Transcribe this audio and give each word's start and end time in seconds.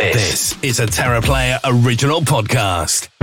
This 0.00 0.56
is 0.62 0.80
a 0.80 0.86
Terra 0.86 1.20
Player 1.20 1.58
original 1.62 2.22
podcast. 2.22 3.19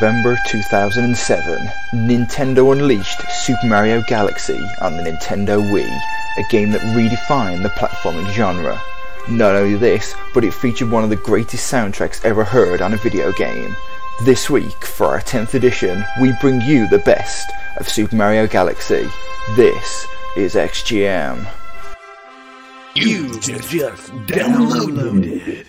November 0.00 0.38
2007, 0.46 1.58
Nintendo 1.92 2.72
unleashed 2.72 3.20
Super 3.30 3.66
Mario 3.66 4.00
Galaxy 4.08 4.58
on 4.80 4.96
the 4.96 5.02
Nintendo 5.02 5.60
Wii, 5.60 6.00
a 6.38 6.50
game 6.50 6.70
that 6.70 6.80
redefined 6.96 7.62
the 7.62 7.68
platforming 7.68 8.26
genre. 8.32 8.80
Not 9.28 9.54
only 9.54 9.76
this, 9.76 10.14
but 10.32 10.42
it 10.42 10.54
featured 10.54 10.90
one 10.90 11.04
of 11.04 11.10
the 11.10 11.16
greatest 11.16 11.70
soundtracks 11.70 12.24
ever 12.24 12.44
heard 12.44 12.80
on 12.80 12.94
a 12.94 12.96
video 12.96 13.30
game. 13.32 13.76
This 14.24 14.48
week, 14.48 14.86
for 14.86 15.08
our 15.08 15.20
10th 15.20 15.52
edition, 15.52 16.02
we 16.18 16.32
bring 16.40 16.62
you 16.62 16.88
the 16.88 17.00
best 17.00 17.50
of 17.76 17.86
Super 17.86 18.16
Mario 18.16 18.46
Galaxy. 18.46 19.06
This 19.54 20.06
is 20.34 20.54
XGM. 20.54 21.46
You 22.94 23.38
just 23.38 23.70
downloaded. 24.26 25.66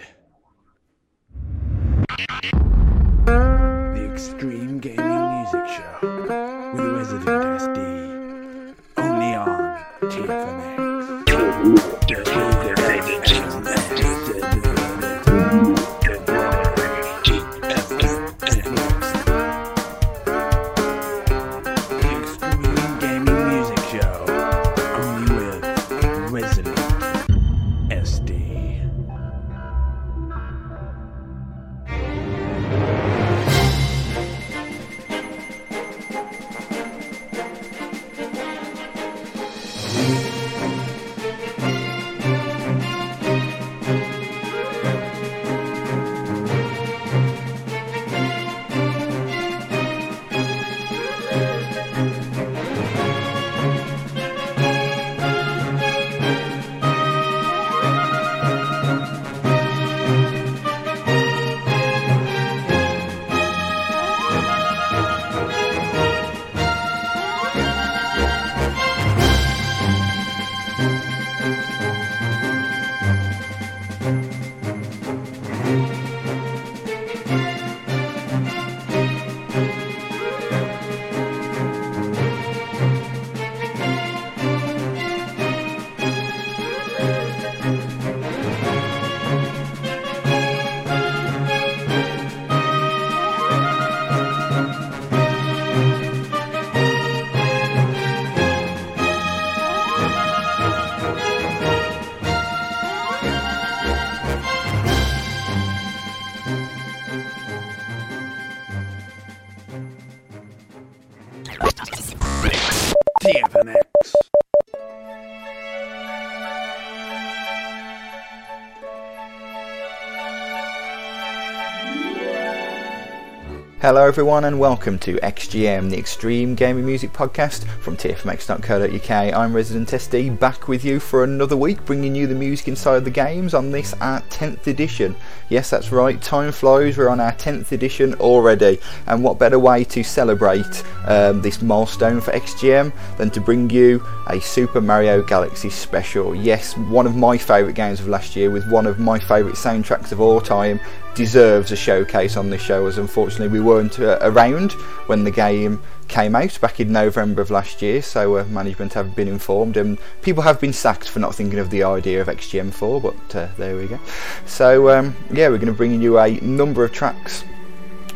Hello, 123.92 124.08
everyone, 124.08 124.46
and 124.46 124.58
welcome 124.58 124.98
to 125.00 125.16
XGM, 125.18 125.90
the 125.90 125.98
Extreme 125.98 126.56
Gaming 126.56 126.86
Music 126.86 127.12
Podcast 127.12 127.66
from 127.82 127.98
TFMX.co.uk. 127.98 129.12
I'm 129.12 129.54
Resident 129.54 129.90
SD, 129.90 130.40
back 130.40 130.70
with 130.70 130.86
you 130.86 130.98
for 130.98 131.26
another 131.26 131.58
week, 131.58 131.84
bringing 131.84 132.16
you 132.16 132.26
the 132.26 132.34
music 132.34 132.70
inside 132.70 133.04
the 133.04 133.12
games 133.12 133.54
on 133.54 133.70
this, 133.70 133.94
our 133.96 134.22
10th 134.30 134.68
edition. 134.68 135.14
Yes, 135.50 135.70
that's 135.70 135.92
right, 135.92 136.22
time 136.22 136.54
flies, 136.54 136.98
we're 136.98 137.10
on 137.10 137.20
our 137.20 137.34
10th 137.34 137.74
edition 137.74 138.14
already, 138.14 138.80
and 139.08 139.26
what 139.26 139.38
better 139.38 139.60
way 139.60 139.84
to 139.84 140.04
celebrate 140.06 140.86
um, 141.08 141.42
this 141.42 141.62
milestone 141.62 142.22
for 142.22 142.32
XGM 142.32 142.94
than 143.18 143.30
to 143.32 143.42
bring 143.42 143.70
you 143.70 144.02
a 144.28 144.40
Super 144.40 144.80
Mario 144.80 145.22
Galaxy 145.22 145.70
special? 145.70 146.34
Yes, 146.34 146.78
one 146.78 147.06
of 147.06 147.18
my 147.18 147.38
favourite 147.38 147.76
games 147.76 148.00
of 148.00 148.08
last 148.08 148.38
year, 148.38 148.52
with 148.52 148.72
one 148.72 148.86
of 148.86 149.00
my 149.00 149.20
favourite 149.20 149.58
soundtracks 149.58 150.14
of 150.14 150.22
all 150.22 150.40
time, 150.40 150.80
deserves 151.14 151.72
a 151.72 151.76
showcase 151.76 152.38
on 152.38 152.50
this 152.50 152.62
show 152.62 152.88
as 152.88 152.98
unfortunately 152.98 153.50
we 153.50 153.60
around 154.00 154.72
when 155.08 155.24
the 155.24 155.32
game 155.32 155.82
came 156.08 156.36
out 156.36 156.60
back 156.60 156.80
in 156.80 156.92
November 156.92 157.42
of 157.42 157.50
last 157.50 157.82
year 157.82 158.02
so 158.02 158.38
uh, 158.38 158.44
management 158.46 158.94
have 158.94 159.16
been 159.16 159.28
informed 159.28 159.78
and 159.78 159.98
people 160.22 160.44
have 160.44 160.60
been 160.60 160.74
sacked 160.74 161.08
for 161.08 161.20
not 161.20 161.34
thinking 161.34 161.60
of 161.60 161.70
the 161.70 161.84
idea 161.84 162.22
of 162.22 162.28
XGM4 162.28 163.02
but 163.02 163.36
uh, 163.36 163.48
there 163.58 163.78
we 163.78 163.88
go 163.88 164.00
so 164.46 164.90
um, 164.90 165.16
yeah 165.32 165.48
we're 165.48 165.58
going 165.58 165.68
to 165.68 165.74
bring 165.74 166.02
you 166.02 166.20
a 166.20 166.40
number 166.42 166.84
of 166.84 166.92
tracks 166.92 167.44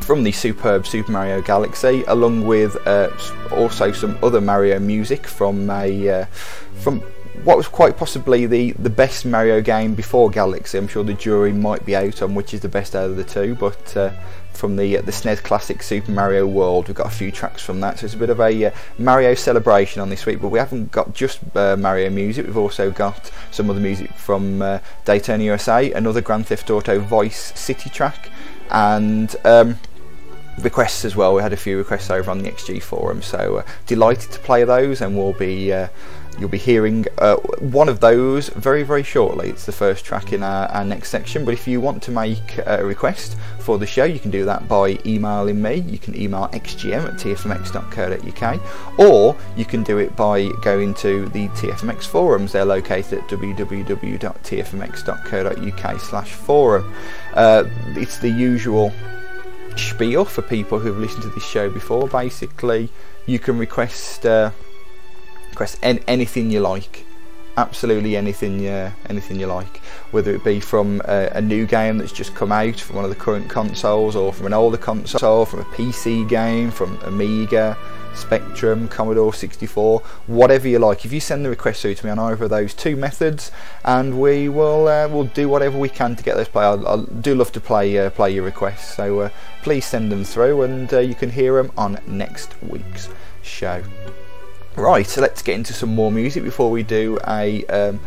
from 0.06 0.24
the 0.24 0.32
superb 0.32 0.86
Super 0.86 1.12
Mario 1.12 1.42
Galaxy, 1.42 2.04
along 2.08 2.46
with 2.46 2.76
uh, 2.86 3.10
also 3.52 3.92
some 3.92 4.20
other 4.22 4.40
Mario 4.40 4.78
music 4.80 5.26
from 5.26 5.68
a 5.72 6.10
uh, 6.10 6.26
from 6.76 7.02
what 7.44 7.58
was 7.58 7.68
quite 7.68 7.98
possibly 7.98 8.46
the, 8.46 8.72
the 8.74 8.90
best 8.90 9.26
Mario 9.26 9.62
game 9.62 9.94
before 9.94 10.30
Galaxy. 10.30 10.78
I'm 10.78 10.88
sure 10.88 11.04
the 11.04 11.14
jury 11.14 11.52
might 11.52 11.86
be 11.86 11.96
out 11.96 12.22
on 12.22 12.34
which 12.36 12.54
is 12.54 12.62
the 12.62 12.70
best 12.70 12.96
out 12.96 13.10
of 13.10 13.18
the 13.18 13.24
two, 13.24 13.56
but 13.56 13.98
uh, 13.98 14.12
from 14.56 14.76
the 14.76 14.98
uh, 14.98 15.02
the 15.02 15.12
SNES 15.12 15.44
Classic 15.44 15.82
Super 15.84 16.12
Mario 16.12 16.46
World, 16.48 16.88
we've 16.88 16.96
got 16.96 17.08
a 17.08 17.16
few 17.16 17.32
tracks 17.32 17.62
from 17.62 17.80
that. 17.82 18.00
So 18.00 18.06
it's 18.06 18.16
a 18.16 18.18
bit 18.18 18.30
of 18.30 18.40
a 18.40 18.66
uh, 18.66 18.72
Mario 18.98 19.36
celebration 19.36 20.02
on 20.02 20.10
this 20.10 20.26
week. 20.26 20.42
But 20.42 20.50
we 20.50 20.60
haven't 20.60 20.92
got 20.92 21.14
just 21.14 21.40
uh, 21.56 21.76
Mario 21.78 22.10
music. 22.10 22.46
We've 22.46 22.58
also 22.58 22.92
got 22.92 23.32
some 23.52 23.70
other 23.70 23.80
music 23.80 24.12
from 24.14 24.62
uh, 24.62 24.80
Daytona 25.06 25.44
USA, 25.44 25.92
another 25.92 26.22
Grand 26.22 26.48
Theft 26.48 26.70
Auto 26.70 27.00
Vice 27.00 27.58
City 27.60 27.90
track, 27.90 28.30
and. 28.70 29.36
Um, 29.46 29.80
requests 30.60 31.04
as 31.04 31.18
well. 31.18 31.34
We 31.36 31.42
had 31.42 31.54
a 31.54 31.58
few 31.58 31.78
requests 31.78 32.10
over 32.10 32.32
on 32.32 32.40
the 32.40 32.50
XG 32.50 32.82
forum, 32.82 33.22
so 33.22 33.58
uh, 33.58 33.64
delighted 33.88 34.32
to 34.32 34.40
play 34.40 34.64
those, 34.64 35.02
and 35.02 35.18
we'll 35.18 35.34
be 35.34 35.74
uh, 35.74 35.90
you'll 36.40 36.50
be 36.50 36.58
hearing 36.58 37.06
uh, 37.18 37.36
one 37.60 37.90
of 37.90 38.00
those 38.00 38.50
very 38.50 38.84
very 38.84 39.04
shortly. 39.04 39.50
It's 39.50 39.66
the 39.66 39.72
first 39.72 40.06
track 40.06 40.34
in 40.34 40.44
our, 40.44 40.68
our 40.68 40.86
next 40.86 41.10
section. 41.10 41.46
But 41.46 41.54
if 41.54 41.68
you 41.68 41.82
want 41.82 42.04
to 42.04 42.12
make 42.12 42.60
a 42.66 42.86
request 42.86 43.38
for 43.60 43.78
the 43.78 43.88
show, 43.88 44.04
you 44.04 44.20
can 44.20 44.32
do 44.32 44.46
that 44.46 44.68
by 44.68 45.00
emailing 45.06 45.62
me. 45.62 45.76
You 45.76 46.00
can 46.00 46.20
email 46.20 46.48
xgm 46.54 47.06
at 47.06 47.14
tfmx.co.uk, 47.16 49.00
or 49.00 49.36
you 49.56 49.66
can 49.66 49.84
do 49.84 49.98
it 49.98 50.16
by 50.16 50.50
going 50.62 50.94
to 50.96 51.28
the 51.30 51.48
TFMX 51.50 52.08
forums. 52.08 52.52
They're 52.52 52.66
located 52.66 53.20
at 53.20 53.30
www.tfmx.co.uk 53.30 56.02
slash 56.02 56.34
forum 56.34 56.94
Uh, 57.34 57.64
it's 57.96 58.20
the 58.20 58.30
usual 58.30 58.92
spiel 59.76 60.26
for 60.26 60.42
people 60.42 60.80
who've 60.80 60.98
listened 60.98 61.24
to 61.24 61.30
this 61.30 61.46
show 61.46 61.70
before. 61.70 62.08
Basically, 62.08 62.90
you 63.26 63.40
can 63.40 63.58
request 63.58 64.26
uh, 64.26 64.52
request 65.56 65.80
an- 65.82 66.04
anything 66.08 66.52
you 66.52 66.60
like 66.60 67.06
absolutely 67.58 68.16
anything 68.18 68.60
you, 68.60 68.92
anything 69.10 69.40
you 69.40 69.48
like, 69.48 69.78
whether 70.12 70.34
it 70.34 70.44
be 70.44 70.60
from 70.60 71.02
a, 71.06 71.30
a, 71.34 71.42
new 71.42 71.66
game 71.66 71.98
that's 71.98 72.12
just 72.12 72.36
come 72.36 72.52
out 72.52 72.80
from 72.80 72.98
one 72.98 73.06
of 73.06 73.10
the 73.10 73.16
current 73.16 73.50
consoles, 73.50 74.16
or 74.16 74.34
from 74.34 74.46
an 74.46 74.54
older 74.54 74.78
console, 74.78 75.46
from 75.46 75.62
a 75.62 75.66
PC 75.66 76.28
game, 76.28 76.70
from 76.72 76.98
Amiga, 77.04 77.78
Spectrum, 78.14 78.88
Commodore 78.88 79.34
64, 79.34 80.00
whatever 80.28 80.68
you 80.68 80.80
like. 80.80 81.06
If 81.06 81.14
you 81.14 81.20
send 81.20 81.46
the 81.46 81.50
request 81.50 81.82
through 81.82 81.96
to 81.96 82.06
me 82.06 82.12
on 82.12 82.20
either 82.20 82.46
of 82.46 82.50
those 82.50 82.74
two 82.74 82.96
methods, 82.96 83.52
and 83.84 84.20
we 84.20 84.50
will 84.50 84.88
uh, 84.88 85.08
we'll 85.08 85.26
do 85.26 85.50
whatever 85.50 85.78
we 85.78 85.90
can 85.90 86.16
to 86.16 86.24
get 86.24 86.36
those 86.36 86.48
play. 86.48 86.66
I 86.66 87.04
do 87.22 87.36
love 87.36 87.52
to 87.54 87.62
play 87.62 87.98
uh, 87.98 88.10
play 88.10 88.32
your 88.32 88.44
requests, 88.44 88.96
so 88.96 89.22
uh, 89.22 89.30
please 89.64 89.86
send 89.86 90.12
them 90.12 90.24
through, 90.24 90.64
and 90.64 90.94
uh, 90.94 91.00
you 91.00 91.16
can 91.16 91.30
hear 91.30 91.62
them 91.62 91.72
on 91.78 92.00
next 92.08 92.62
week's 92.62 93.10
show. 93.42 93.84
Right, 94.76 95.08
so 95.08 95.22
let's 95.22 95.42
get 95.42 95.56
into 95.56 95.72
some 95.72 95.96
more 95.96 96.12
music 96.12 96.44
before 96.44 96.70
we 96.70 96.84
do 96.84 97.18
a 97.26 97.66
um, 97.68 97.98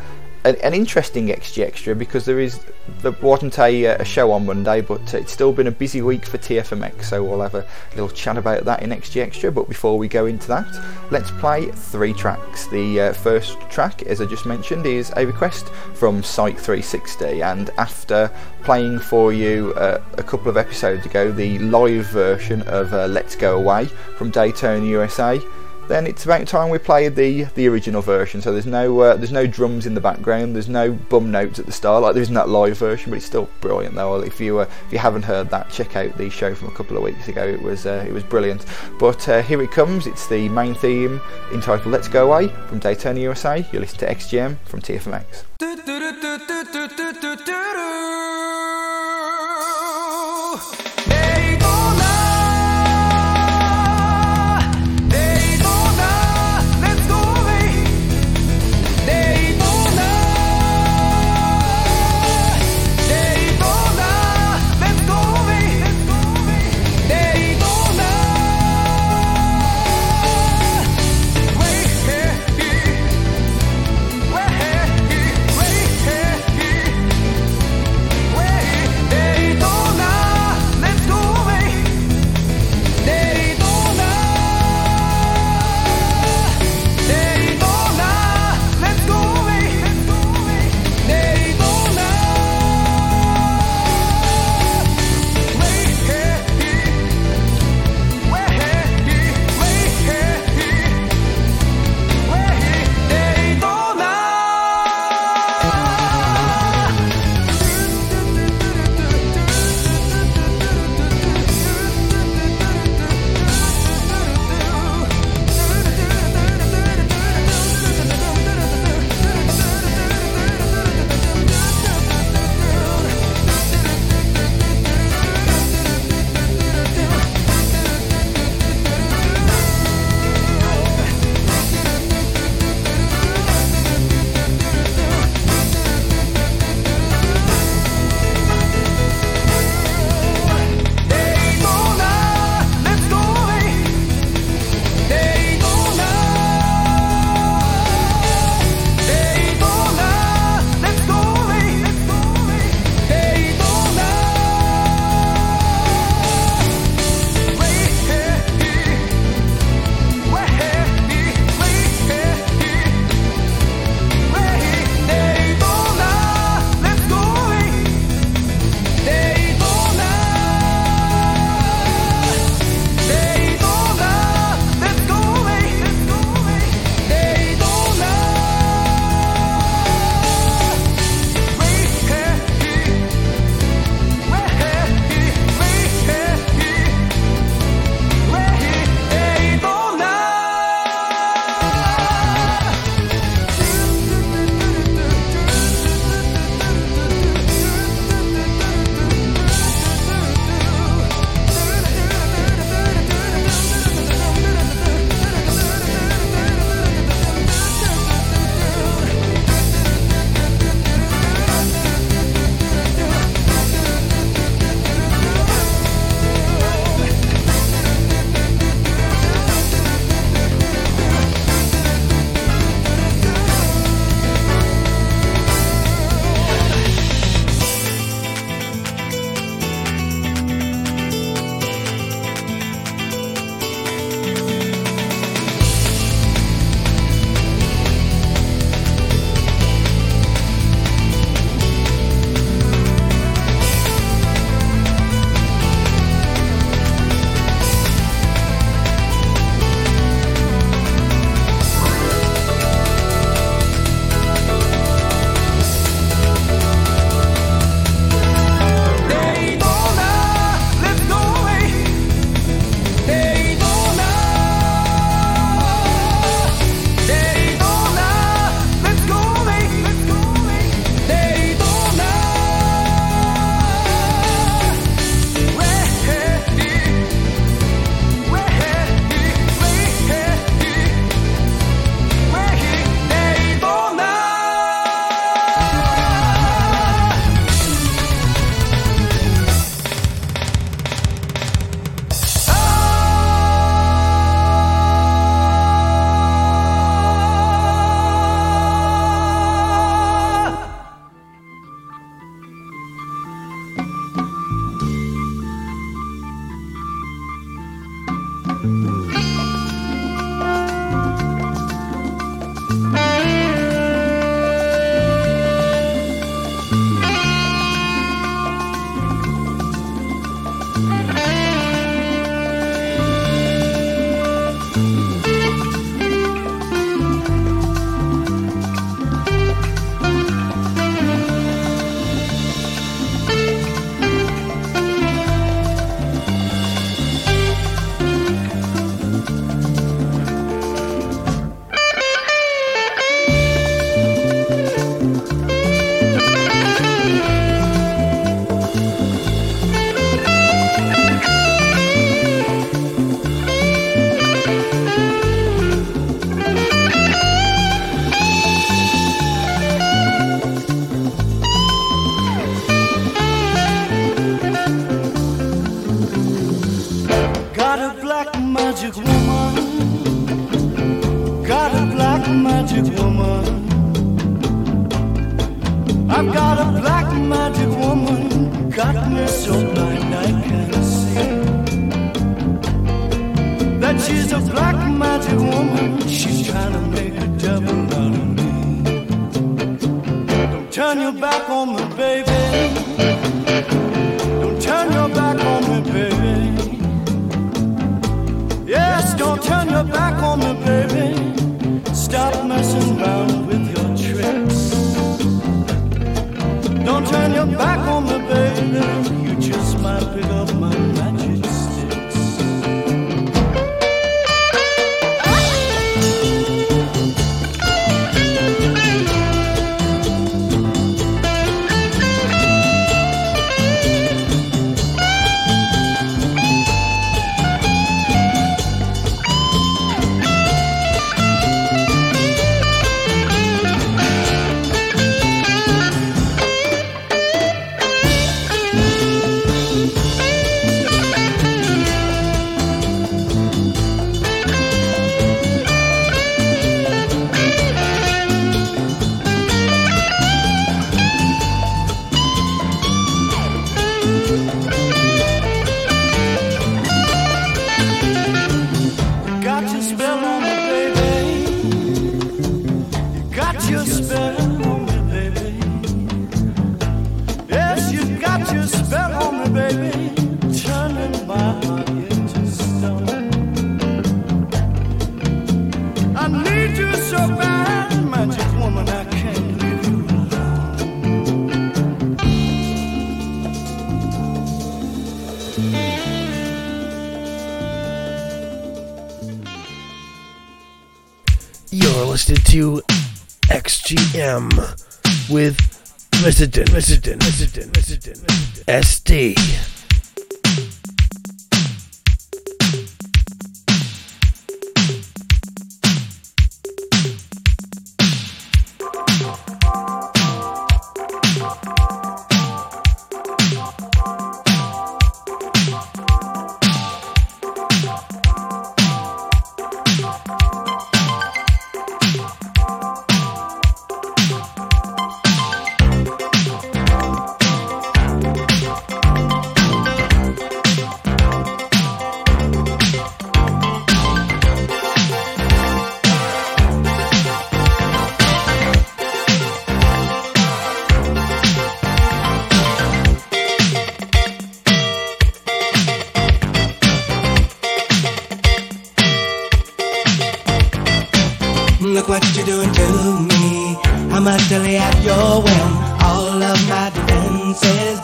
an, 0.45 0.57
an, 0.57 0.75
interesting 0.75 1.29
XG 1.29 1.65
Extra 1.65 1.95
because 1.95 2.27
there 2.27 2.39
is 2.39 2.61
there 3.01 3.13
wasn't 3.23 3.59
a, 3.59 3.87
uh, 3.87 4.03
a, 4.03 4.05
show 4.05 4.33
on 4.33 4.45
Monday, 4.45 4.83
but 4.83 5.15
it's 5.15 5.33
still 5.33 5.51
been 5.51 5.67
a 5.67 5.71
busy 5.71 6.03
week 6.03 6.27
for 6.27 6.37
TFMX, 6.37 7.05
so 7.05 7.25
we'll 7.25 7.41
have 7.41 7.55
a 7.55 7.67
little 7.93 8.11
chat 8.11 8.37
about 8.37 8.67
that 8.67 8.83
in 8.83 8.91
XG 8.91 9.23
Extra. 9.23 9.51
But 9.51 9.67
before 9.67 9.97
we 9.97 10.09
go 10.09 10.27
into 10.27 10.47
that, 10.49 10.67
let's 11.11 11.31
play 11.31 11.71
three 11.71 12.13
tracks. 12.13 12.67
The 12.67 13.01
uh, 13.01 13.13
first 13.15 13.59
track, 13.71 14.03
as 14.03 14.21
I 14.21 14.27
just 14.27 14.45
mentioned, 14.45 14.85
is 14.85 15.11
a 15.17 15.27
request 15.27 15.71
from 15.95 16.23
Site 16.23 16.61
360, 16.61 17.43
and 17.43 17.71
after 17.79 18.31
playing 18.63 18.99
for 18.99 19.33
you 19.33 19.73
uh, 19.77 20.03
a 20.19 20.23
couple 20.23 20.51
of 20.51 20.59
episodes 20.59 21.07
ago 21.07 21.33
the 21.33 21.59
live 21.61 22.05
version 22.07 22.61
of 22.63 22.93
uh, 22.93 23.07
Let's 23.07 23.37
Go 23.37 23.57
Away 23.57 23.87
from 24.19 24.31
Daytona 24.31 24.85
USA 24.85 25.41
then 25.89 26.07
it's 26.07 26.25
about 26.25 26.47
time 26.47 26.71
we 26.71 26.79
play 26.79 27.09
the 27.09 27.45
the 27.55 27.67
original 27.69 28.03
version. 28.03 28.41
So 28.41 28.53
there's 28.53 28.67
no 28.67 29.01
uh, 29.01 29.17
there's 29.17 29.33
no 29.33 29.47
drums 29.47 29.87
in 29.87 29.95
the 29.95 30.01
background, 30.01 30.55
there's 30.55 30.69
no 30.69 30.93
bum 30.93 31.31
notes 31.31 31.59
at 31.59 31.67
the 31.67 31.73
start 31.73 32.03
like 32.03 32.15
there 32.15 32.23
is 32.23 32.29
in 32.29 32.35
that 32.35 32.49
live 32.49 32.79
version, 32.79 33.11
but 33.11 33.17
it's 33.17 33.27
still 33.27 33.49
brilliant 33.61 33.95
though. 33.95 34.21
If 34.21 34.41
you 34.41 34.59
uh, 34.61 34.69
if 34.87 34.93
you 34.93 34.99
haven't 34.99 35.23
heard 35.23 35.51
that, 35.51 35.71
check 35.71 35.97
out 35.97 36.17
the 36.17 36.31
show 36.31 36.55
from 36.55 36.69
a 36.69 36.73
couple 36.73 36.97
of 36.97 37.03
weeks 37.03 37.29
ago. 37.29 37.45
It 37.47 37.63
was 37.63 37.87
uh, 37.87 38.05
it 38.07 38.13
was 38.13 38.23
brilliant. 38.23 38.65
But 38.99 39.29
uh, 39.29 39.43
here 39.43 39.63
it 39.63 39.71
comes. 39.71 40.07
It's 40.07 40.27
the 40.29 40.49
main 40.51 40.75
theme 40.75 41.21
entitled 41.53 41.93
"Let's 41.93 42.09
Go 42.09 42.27
Away" 42.31 42.49
from 42.69 42.79
Daytona 42.79 43.21
USA. 43.21 43.67
You 43.73 43.81
listen 43.81 43.99
to 44.01 44.07
XGM 44.07 44.59
from 44.65 44.81
TFMX. 44.81 45.45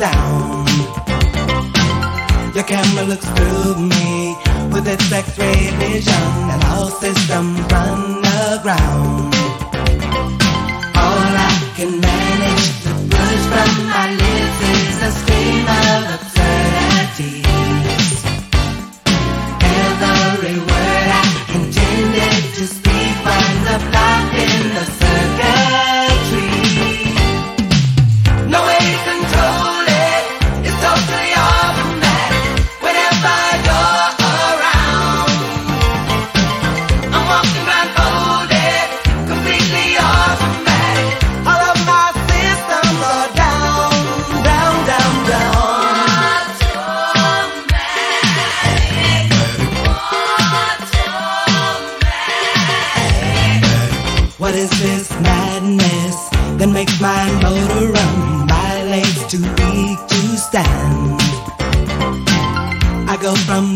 down. 0.04 0.66
Your 2.54 2.66
camera 2.72 3.04
looks 3.10 3.28
through 3.36 3.76
me 3.92 4.36
with 4.72 4.86
its 4.94 5.10
X-ray 5.10 5.60
vision, 5.82 6.30
and 6.52 6.60
all 6.70 6.90
systems 7.04 7.58
run 7.72 8.00
aground. 8.50 9.34
All 11.04 11.30
I 11.48 11.52
can 11.76 11.92
manage 12.08 12.68
to 12.84 12.92
push 13.14 13.42
from 13.52 13.70
my 13.94 14.06
lips 14.22 14.58
is 14.72 14.96
a 15.08 15.10
stream 15.20 15.66
of 15.82 16.00
absurdities. 16.16 18.08
Every 19.72 20.58
word 20.70 21.08
I 21.20 21.24
intended 21.58 22.40
to 22.58 22.64
speak 22.76 23.14
was 23.28 23.60
a 23.74 23.78
blockage. 23.88 24.53
stand. 60.54 61.20
I 63.10 63.18
go 63.20 63.34
from 63.34 63.74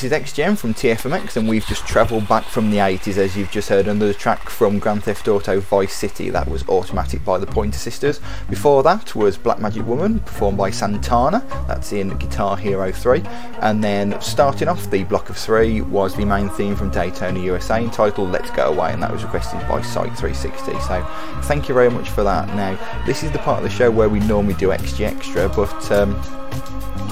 This 0.00 0.10
is 0.10 0.18
XGM 0.18 0.56
from 0.56 0.72
TFMX, 0.72 1.36
and 1.36 1.46
we've 1.46 1.66
just 1.66 1.86
travelled 1.86 2.26
back 2.26 2.44
from 2.44 2.70
the 2.70 2.78
80s, 2.78 3.18
as 3.18 3.36
you've 3.36 3.50
just 3.50 3.68
heard 3.68 3.86
under 3.86 4.06
the 4.06 4.14
track 4.14 4.48
from 4.48 4.78
Grand 4.78 5.04
Theft 5.04 5.28
Auto 5.28 5.60
Vice 5.60 5.92
City. 5.92 6.30
That 6.30 6.48
was 6.48 6.66
Automatic 6.70 7.22
by 7.22 7.36
the 7.36 7.46
Pointer 7.46 7.76
Sisters. 7.76 8.18
Before 8.48 8.82
that 8.82 9.14
was 9.14 9.36
Black 9.36 9.58
Magic 9.58 9.84
Woman, 9.84 10.20
performed 10.20 10.56
by 10.56 10.70
Santana. 10.70 11.44
That's 11.68 11.92
in 11.92 12.16
Guitar 12.16 12.56
Hero 12.56 12.90
3. 12.90 13.20
And 13.60 13.84
then 13.84 14.18
starting 14.22 14.68
off 14.68 14.90
the 14.90 15.04
block 15.04 15.28
of 15.28 15.36
three 15.36 15.82
was 15.82 16.16
the 16.16 16.24
main 16.24 16.48
theme 16.48 16.76
from 16.76 16.88
Daytona 16.88 17.38
USA, 17.38 17.84
entitled 17.84 18.30
Let's 18.30 18.50
Go 18.52 18.72
Away, 18.72 18.94
and 18.94 19.02
that 19.02 19.12
was 19.12 19.22
requested 19.22 19.60
by 19.68 19.82
Site360. 19.82 20.80
So 20.88 21.42
thank 21.42 21.68
you 21.68 21.74
very 21.74 21.90
much 21.90 22.08
for 22.08 22.24
that. 22.24 22.48
Now, 22.56 23.04
this 23.04 23.22
is 23.22 23.32
the 23.32 23.38
part 23.40 23.58
of 23.58 23.64
the 23.64 23.76
show 23.76 23.90
where 23.90 24.08
we 24.08 24.20
normally 24.20 24.54
do 24.54 24.68
XG 24.68 25.04
Extra, 25.04 25.46
but. 25.50 25.92
Um, 25.92 26.18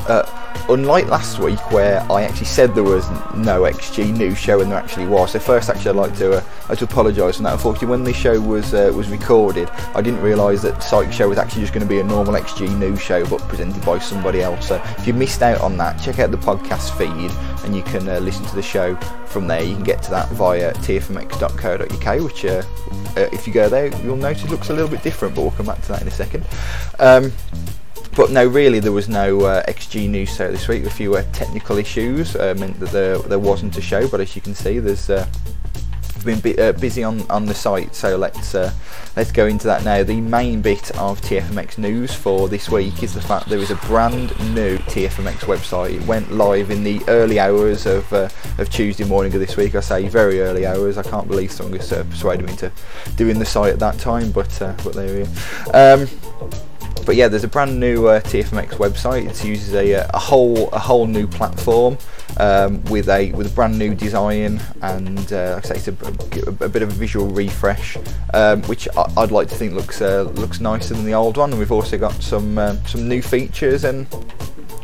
uh, 0.08 0.47
unlike 0.68 1.06
last 1.06 1.38
week 1.38 1.70
where 1.72 2.00
I 2.10 2.22
actually 2.22 2.46
said 2.46 2.74
there 2.74 2.84
was 2.84 3.08
no 3.34 3.62
XG 3.62 4.16
news 4.16 4.38
show 4.38 4.60
and 4.60 4.70
there 4.70 4.78
actually 4.78 5.06
was. 5.06 5.32
So 5.32 5.38
first, 5.38 5.70
actually, 5.70 5.90
I'd 5.90 5.96
like 5.96 6.16
to 6.18 6.38
uh, 6.38 6.44
I'd 6.68 6.82
apologise 6.82 7.36
for 7.36 7.44
that. 7.44 7.54
Unfortunately, 7.54 7.88
when 7.88 8.04
this 8.04 8.16
show 8.16 8.40
was 8.40 8.74
uh, 8.74 8.92
was 8.94 9.08
recorded, 9.08 9.68
I 9.94 10.02
didn't 10.02 10.20
realise 10.20 10.62
that 10.62 10.82
Psych 10.82 11.12
Show 11.12 11.28
was 11.28 11.38
actually 11.38 11.62
just 11.62 11.72
going 11.72 11.86
to 11.86 11.88
be 11.88 12.00
a 12.00 12.04
normal 12.04 12.34
XG 12.34 12.76
news 12.78 13.00
show, 13.00 13.26
but 13.26 13.40
presented 13.48 13.84
by 13.84 13.98
somebody 13.98 14.42
else. 14.42 14.68
So 14.68 14.82
if 14.98 15.06
you 15.06 15.14
missed 15.14 15.42
out 15.42 15.60
on 15.60 15.76
that, 15.78 16.00
check 16.02 16.18
out 16.18 16.30
the 16.30 16.38
podcast 16.38 16.96
feed 16.96 17.30
and 17.64 17.76
you 17.76 17.82
can 17.82 18.08
uh, 18.08 18.18
listen 18.18 18.44
to 18.46 18.54
the 18.54 18.62
show 18.62 18.94
from 19.26 19.46
there. 19.46 19.62
You 19.62 19.74
can 19.74 19.84
get 19.84 20.02
to 20.04 20.10
that 20.10 20.28
via 20.30 20.72
tfmx.co.uk, 20.74 22.24
which 22.24 22.44
uh, 22.44 22.62
uh, 23.16 23.28
if 23.32 23.46
you 23.46 23.52
go 23.52 23.68
there, 23.68 23.86
you'll 24.02 24.16
notice 24.16 24.44
it 24.44 24.50
looks 24.50 24.70
a 24.70 24.72
little 24.72 24.88
bit 24.88 25.02
different. 25.02 25.34
But 25.34 25.42
we'll 25.42 25.50
come 25.52 25.66
back 25.66 25.80
to 25.82 25.88
that 25.88 26.02
in 26.02 26.08
a 26.08 26.12
second. 26.12 26.46
Um, 26.98 27.32
but 28.18 28.32
no, 28.32 28.44
really, 28.44 28.80
there 28.80 28.90
was 28.90 29.08
no 29.08 29.42
uh, 29.42 29.62
XG 29.66 30.10
news 30.10 30.34
show 30.34 30.50
this 30.50 30.66
week. 30.66 30.84
A 30.84 30.90
few 30.90 31.14
uh, 31.14 31.22
technical 31.32 31.78
issues 31.78 32.34
uh, 32.34 32.52
meant 32.58 32.80
that 32.80 32.90
there, 32.90 33.16
there 33.16 33.38
wasn't 33.38 33.78
a 33.78 33.80
show, 33.80 34.08
but 34.08 34.20
as 34.20 34.34
you 34.34 34.42
can 34.42 34.56
see, 34.56 34.80
there's 34.80 35.08
uh, 35.08 35.24
been 36.24 36.40
bu- 36.40 36.60
uh, 36.60 36.72
busy 36.72 37.04
on, 37.04 37.20
on 37.30 37.46
the 37.46 37.54
site. 37.54 37.94
So 37.94 38.16
let's 38.16 38.56
uh, 38.56 38.72
let's 39.14 39.30
go 39.30 39.46
into 39.46 39.68
that 39.68 39.84
now. 39.84 40.02
The 40.02 40.20
main 40.20 40.62
bit 40.62 40.90
of 40.98 41.20
TFMX 41.20 41.78
news 41.78 42.12
for 42.12 42.48
this 42.48 42.68
week 42.68 43.04
is 43.04 43.14
the 43.14 43.20
fact 43.20 43.48
there 43.48 43.60
is 43.60 43.70
a 43.70 43.76
brand 43.76 44.30
new 44.52 44.78
TFMX 44.78 45.44
website. 45.44 45.94
It 45.94 46.06
went 46.08 46.32
live 46.32 46.72
in 46.72 46.82
the 46.82 47.00
early 47.06 47.38
hours 47.38 47.86
of 47.86 48.12
uh, 48.12 48.28
of 48.58 48.68
Tuesday 48.68 49.04
morning 49.04 49.32
of 49.32 49.38
this 49.38 49.56
week. 49.56 49.76
I 49.76 49.80
say 49.80 50.08
very 50.08 50.40
early 50.40 50.66
hours. 50.66 50.98
I 50.98 51.04
can't 51.04 51.28
believe 51.28 51.52
someone 51.52 51.80
uh, 51.80 52.04
persuaded 52.10 52.46
me 52.46 52.50
into 52.50 52.72
doing 53.14 53.38
the 53.38 53.46
site 53.46 53.74
at 53.74 53.78
that 53.78 54.00
time, 54.00 54.32
but 54.32 54.60
uh, 54.60 54.74
but 54.82 54.94
there 54.94 55.14
we 55.14 55.72
are. 55.72 56.02
Um, 56.02 56.08
but 57.08 57.16
yeah, 57.16 57.26
there's 57.26 57.42
a 57.42 57.48
brand 57.48 57.80
new 57.80 58.06
uh, 58.06 58.20
TFMX 58.20 58.72
website. 58.72 59.30
It 59.30 59.42
uses 59.42 59.72
a, 59.72 59.94
uh, 59.94 60.10
a 60.12 60.18
whole 60.18 60.68
a 60.72 60.78
whole 60.78 61.06
new 61.06 61.26
platform 61.26 61.96
um, 62.36 62.84
with 62.84 63.08
a 63.08 63.32
with 63.32 63.46
a 63.46 63.54
brand 63.54 63.78
new 63.78 63.94
design 63.94 64.60
and 64.82 65.32
uh, 65.32 65.54
like 65.54 65.64
I 65.64 65.68
say 65.68 65.76
it's 65.76 65.88
a, 65.88 66.64
a 66.66 66.68
bit 66.68 66.82
of 66.82 66.90
a 66.90 66.92
visual 66.92 67.26
refresh, 67.28 67.96
um, 68.34 68.60
which 68.64 68.88
I, 68.94 69.10
I'd 69.16 69.30
like 69.30 69.48
to 69.48 69.54
think 69.54 69.72
looks 69.72 70.02
uh, 70.02 70.24
looks 70.34 70.60
nicer 70.60 70.92
than 70.92 71.06
the 71.06 71.14
old 71.14 71.38
one. 71.38 71.48
And 71.48 71.58
we've 71.58 71.72
also 71.72 71.96
got 71.96 72.12
some 72.22 72.58
uh, 72.58 72.74
some 72.84 73.08
new 73.08 73.22
features 73.22 73.84
and 73.84 74.06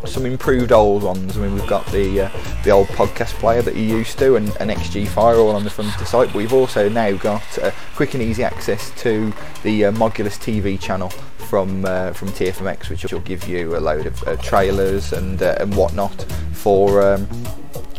some 0.06 0.24
improved 0.24 0.72
old 0.72 1.02
ones. 1.02 1.36
I 1.36 1.40
mean, 1.42 1.52
we've 1.52 1.66
got 1.66 1.84
the 1.92 2.22
uh, 2.22 2.30
the 2.62 2.70
old 2.70 2.86
podcast 2.88 3.34
player 3.34 3.60
that 3.60 3.76
you 3.76 3.82
used 3.82 4.18
to, 4.20 4.36
and 4.36 4.48
an 4.60 4.70
XG 4.70 5.08
Fire 5.08 5.36
all 5.36 5.54
on 5.54 5.62
the 5.62 5.68
front 5.68 5.92
of 5.92 6.00
the 6.00 6.06
site. 6.06 6.28
But 6.28 6.36
we've 6.36 6.54
also 6.54 6.88
now 6.88 7.14
got 7.18 7.58
uh, 7.58 7.70
quick 7.94 8.14
and 8.14 8.22
easy 8.22 8.44
access 8.44 8.92
to 9.02 9.30
the 9.62 9.84
uh, 9.84 9.92
Modulus 9.92 10.38
TV 10.38 10.80
channel 10.80 11.12
from 11.44 11.84
uh, 11.84 12.12
from 12.12 12.28
TFMX, 12.28 12.90
which 12.90 13.04
will 13.12 13.20
give 13.20 13.46
you 13.46 13.76
a 13.76 13.80
load 13.80 14.06
of 14.06 14.22
uh, 14.26 14.36
trailers 14.36 15.12
and 15.12 15.42
uh, 15.42 15.56
and 15.60 15.74
whatnot 15.76 16.22
for. 16.52 17.14
Um, 17.14 17.28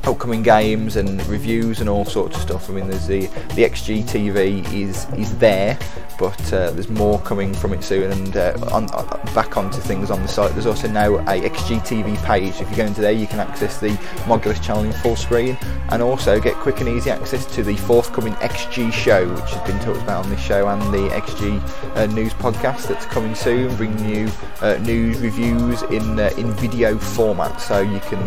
upcoming 0.04 0.44
games 0.44 0.98
and 0.98 1.26
reviews 1.26 1.80
and 1.80 1.90
all 1.90 2.06
sorts 2.06 2.36
of 2.36 2.42
stuff. 2.44 2.70
I 2.70 2.74
mean, 2.74 2.88
there's 2.88 3.08
the 3.08 3.22
the 3.56 3.64
XG 3.64 4.04
TV 4.04 4.64
is 4.72 5.08
is 5.18 5.36
there, 5.40 5.80
but 6.18 6.54
uh, 6.54 6.72
there's 6.72 6.90
more 6.90 7.20
coming 7.20 7.54
from 7.54 7.74
it 7.74 7.84
soon. 7.84 8.12
And 8.12 8.38
uh, 8.38 8.58
on, 8.72 8.90
uh, 8.94 9.04
back 9.34 9.58
onto 9.58 9.80
things 9.80 10.12
on 10.12 10.22
the 10.22 10.28
site, 10.28 10.52
there's 10.54 10.66
also 10.66 10.88
now 10.88 11.16
a 11.16 11.42
XGTV 11.42 12.24
page. 12.24 12.62
If 12.62 12.70
you 12.70 12.76
go 12.76 12.86
into 12.86 13.02
there, 13.02 13.12
you 13.12 13.28
can 13.28 13.40
access 13.40 13.80
the 13.80 13.90
Modulus 14.26 14.62
channel 14.62 14.84
in 14.84 14.94
full 14.94 15.16
screen, 15.16 15.58
and 15.90 16.02
also 16.02 16.40
get 16.40 16.56
quick 16.56 16.80
and 16.80 16.90
easy 16.90 17.12
access 17.12 17.46
to 17.56 17.64
the 17.64 17.76
forthcoming 17.76 18.34
XG 18.36 18.92
show, 18.92 19.28
which 19.30 19.52
has 19.52 19.70
been 19.70 19.80
talked 19.82 20.02
about 20.02 20.26
on 20.26 20.30
this 20.30 20.42
show, 20.42 20.68
and 20.68 20.82
the 20.94 21.10
XG 21.10 21.60
uh, 21.96 22.06
news 22.08 22.34
podcast 22.34 22.88
that's 22.88 23.06
coming 23.06 23.36
soon, 23.36 23.76
bringing 23.76 24.10
you 24.10 24.32
uh, 24.62 24.78
news 24.82 25.20
reviews 25.20 25.82
in 25.84 26.20
uh, 26.20 26.32
in 26.38 26.52
video 26.54 26.98
format, 26.98 27.60
so 27.62 27.82
you 27.82 28.00
can 28.02 28.20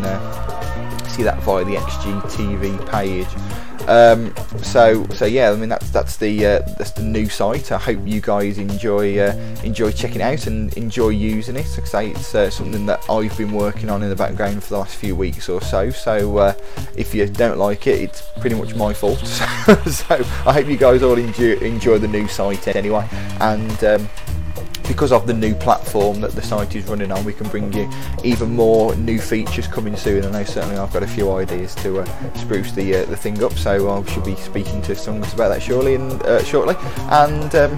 see 1.09 1.23
that 1.23 1.43
via 1.43 1.65
the 1.65 1.75
XGTV 1.75 2.91
page. 2.91 3.68
Um, 3.87 4.35
so 4.63 5.07
so 5.09 5.25
yeah, 5.25 5.51
I 5.51 5.57
mean 5.57 5.69
that's 5.69 5.91
that's 5.91 6.17
the 6.17 6.45
uh, 6.45 6.59
that's 6.77 6.91
the 6.93 7.03
new 7.03 7.29
site. 7.29 7.73
I 7.73 7.79
hope 7.79 8.01
you 8.05 8.21
guys 8.21 8.59
enjoy 8.59 9.19
uh, 9.19 9.33
enjoy 9.63 9.93
checking 9.93 10.23
out 10.23 10.47
and 10.47 10.77
enjoy 10.77 11.11
using 11.11 11.57
it. 11.57 11.67
Like 11.71 11.83
I 11.83 11.85
say, 11.85 12.11
it's 12.11 12.35
uh, 12.35 12.51
something 12.51 12.87
that 12.87 13.09
I've 13.09 13.37
been 13.39 13.53
working 13.53 13.91
on 13.91 14.03
in 14.03 14.09
the 14.09 14.17
background 14.17 14.63
for 14.63 14.71
the 14.71 14.79
last 14.79 14.97
few 14.97 15.15
weeks 15.15 15.49
or 15.49 15.61
so. 15.61 15.91
So 15.91 16.39
uh, 16.39 16.55
if 16.97 17.15
you 17.15 17.27
don't 17.27 17.59
like 17.59 17.87
it, 17.87 18.01
it's 18.01 18.23
pretty 18.41 18.57
much 18.57 18.75
my 18.75 18.93
fault. 18.93 19.19
so 19.27 20.15
I 20.47 20.53
hope 20.53 20.67
you 20.67 20.77
guys 20.77 21.03
all 21.03 21.17
enjoy 21.17 21.57
enjoy 21.59 21.99
the 21.99 22.09
new 22.09 22.29
site 22.29 22.69
anyway. 22.69 23.09
And 23.41 23.85
um, 23.85 24.09
because 24.89 25.13
of 25.13 25.27
the 25.27 25.35
new 25.35 25.55
platform 25.55 26.21
that 26.23 26.33
the 26.33 26.43
site 26.43 26.75
is 26.75 26.85
running 26.87 27.13
on, 27.13 27.25
we 27.25 27.33
can 27.33 27.47
bring 27.49 27.73
you 27.73 27.89
even 28.25 28.57
more 28.57 28.97
new 28.97 29.21
features 29.21 29.69
coming 29.69 29.95
soon. 29.95 30.25
I 30.25 30.31
know 30.31 30.45
certainly 30.45 30.79
I've 30.79 30.93
got 30.93 31.03
a 31.03 31.07
few 31.07 31.31
ideas 31.33 31.75
to 31.77 32.01
uh, 32.01 32.35
spruce 32.35 32.73
the 32.73 32.97
uh, 32.97 33.05
the 33.05 33.17
thing 33.17 33.45
up, 33.45 33.53
so 33.53 33.91
I 33.91 34.05
should 34.11 34.25
be 34.25 34.35
speaking 34.37 34.81
to 34.83 34.97
some 34.97 35.19
of 35.19 35.25
us 35.25 35.35
about 35.35 35.51
that 35.51 35.63
shortly 35.63 35.95
and 35.95 36.21
uh, 36.23 36.43
shortly. 36.43 36.75
And 37.11 37.55
um, 37.55 37.71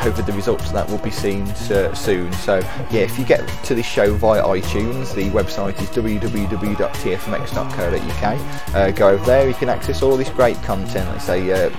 hopefully 0.00 0.26
the 0.26 0.32
results 0.32 0.66
of 0.66 0.72
that 0.72 0.88
will 0.88 0.98
be 0.98 1.10
seen 1.10 1.42
uh, 1.42 1.94
soon. 1.94 2.32
So 2.32 2.58
yeah, 2.90 3.02
if 3.02 3.18
you 3.18 3.24
get 3.24 3.46
to 3.64 3.74
this 3.74 3.86
show 3.86 4.14
via 4.14 4.42
iTunes, 4.42 5.14
the 5.14 5.30
website 5.30 5.80
is 5.80 5.88
www.tfmx.co.uk. 5.90 8.74
Uh, 8.74 8.90
go 8.92 9.10
over 9.10 9.24
there, 9.26 9.46
you 9.46 9.54
can 9.54 9.68
access 9.68 10.02
all 10.02 10.16
this 10.16 10.30
great 10.30 10.56
content, 10.62 11.06
like 11.08 11.20
say 11.20 11.52
uh, 11.52 11.70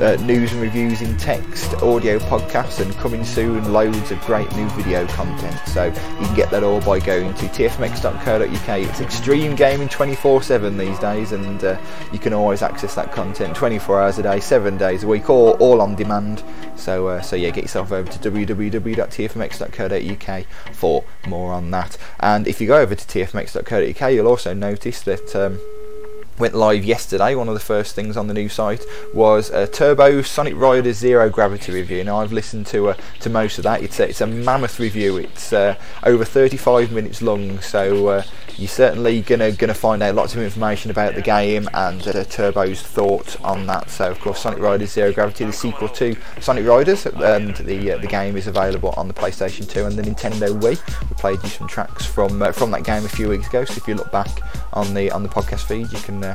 uh, 0.00 0.16
news 0.22 0.52
and 0.52 0.62
reviews 0.62 1.02
in 1.02 1.16
text, 1.18 1.74
audio 1.82 2.18
podcasts, 2.18 2.80
and 2.80 2.94
coming 2.96 3.24
soon 3.24 3.72
loads 3.72 4.10
of 4.10 4.18
great 4.22 4.50
new 4.56 4.68
video 4.70 5.06
content. 5.08 5.56
So 5.66 5.84
you 5.84 6.26
can 6.26 6.34
get 6.34 6.50
that 6.50 6.62
all 6.62 6.80
by 6.80 6.98
going 7.00 7.34
to 7.34 7.46
tfmx.co.uk. 7.46 8.88
It's 8.88 9.00
extreme 9.00 9.54
gaming 9.54 9.88
24/7 9.88 10.78
these 10.78 10.98
days, 10.98 11.32
and 11.32 11.62
uh, 11.62 11.78
you 12.12 12.18
can 12.18 12.32
always 12.32 12.62
access 12.62 12.94
that 12.94 13.12
content 13.12 13.54
24 13.54 14.00
hours 14.00 14.18
a 14.18 14.22
day, 14.22 14.40
seven 14.40 14.78
days 14.78 15.04
a 15.04 15.06
week, 15.06 15.28
all 15.28 15.50
all 15.58 15.80
on 15.80 15.94
demand. 15.94 16.42
So 16.76 17.08
uh, 17.08 17.22
so 17.22 17.36
yeah, 17.36 17.50
get 17.50 17.64
yourself 17.64 17.92
over 17.92 18.10
to 18.10 18.30
www.tfmx.co.uk 18.30 20.74
for 20.74 21.04
more 21.26 21.52
on 21.52 21.70
that. 21.70 21.96
And 22.20 22.46
if 22.46 22.60
you 22.60 22.66
go 22.66 22.80
over 22.80 22.94
to 22.94 23.06
tfmx.co.uk, 23.06 24.12
you'll 24.12 24.28
also 24.28 24.52
notice 24.54 25.02
that. 25.02 25.34
Um, 25.34 25.58
went 26.38 26.54
live 26.54 26.84
yesterday. 26.84 27.34
One 27.34 27.48
of 27.48 27.54
the 27.54 27.60
first 27.60 27.94
things 27.94 28.16
on 28.16 28.26
the 28.26 28.34
new 28.34 28.48
site 28.48 28.84
was 29.14 29.50
a 29.50 29.66
Turbo 29.66 30.22
Sonic 30.22 30.54
Rider 30.56 30.92
Zero 30.92 31.30
Gravity 31.30 31.72
review. 31.72 32.04
Now 32.04 32.20
I've 32.20 32.32
listened 32.32 32.66
to 32.68 32.90
uh, 32.90 32.96
to 33.20 33.30
most 33.30 33.58
of 33.58 33.64
that. 33.64 33.82
It's 33.82 33.98
a, 34.00 34.08
it's 34.08 34.20
a 34.20 34.26
mammoth 34.26 34.78
review. 34.78 35.16
It's 35.16 35.52
uh, 35.52 35.76
over 36.04 36.24
35 36.24 36.92
minutes 36.92 37.22
long, 37.22 37.60
so 37.60 38.08
uh, 38.08 38.22
you're 38.56 38.68
certainly 38.68 39.20
gonna 39.22 39.52
gonna 39.52 39.74
find 39.74 40.02
out 40.02 40.14
lots 40.14 40.34
of 40.34 40.42
information 40.42 40.90
about 40.90 41.14
the 41.14 41.22
game 41.22 41.68
and 41.74 42.06
uh, 42.06 42.24
Turbo's 42.24 42.82
thoughts 42.82 43.36
on 43.36 43.66
that. 43.66 43.90
So 43.90 44.10
of 44.10 44.18
course, 44.20 44.40
Sonic 44.40 44.60
Riders 44.60 44.92
Zero 44.92 45.12
Gravity, 45.12 45.44
the 45.44 45.52
sequel 45.52 45.88
to 45.90 46.16
Sonic 46.40 46.66
Riders, 46.66 47.06
and 47.06 47.56
the 47.56 47.92
uh, 47.92 47.98
the 47.98 48.06
game 48.06 48.36
is 48.36 48.46
available 48.46 48.94
on 48.96 49.08
the 49.08 49.14
PlayStation 49.14 49.68
2 49.68 49.86
and 49.86 49.96
the 49.96 50.02
Nintendo 50.02 50.58
Wii. 50.60 51.08
We 51.08 51.14
played 51.16 51.42
you 51.42 51.48
some 51.48 51.68
tracks 51.68 52.04
from 52.06 52.42
uh, 52.42 52.52
from 52.52 52.70
that 52.72 52.84
game 52.84 53.04
a 53.04 53.08
few 53.08 53.28
weeks 53.28 53.48
ago. 53.48 53.64
So 53.64 53.74
if 53.76 53.88
you 53.88 53.94
look 53.94 54.10
back 54.12 54.28
on 54.76 54.94
the 54.94 55.10
on 55.10 55.22
the 55.22 55.28
podcast 55.28 55.64
feed, 55.64 55.90
you 55.90 55.98
can 55.98 56.22
uh, 56.22 56.34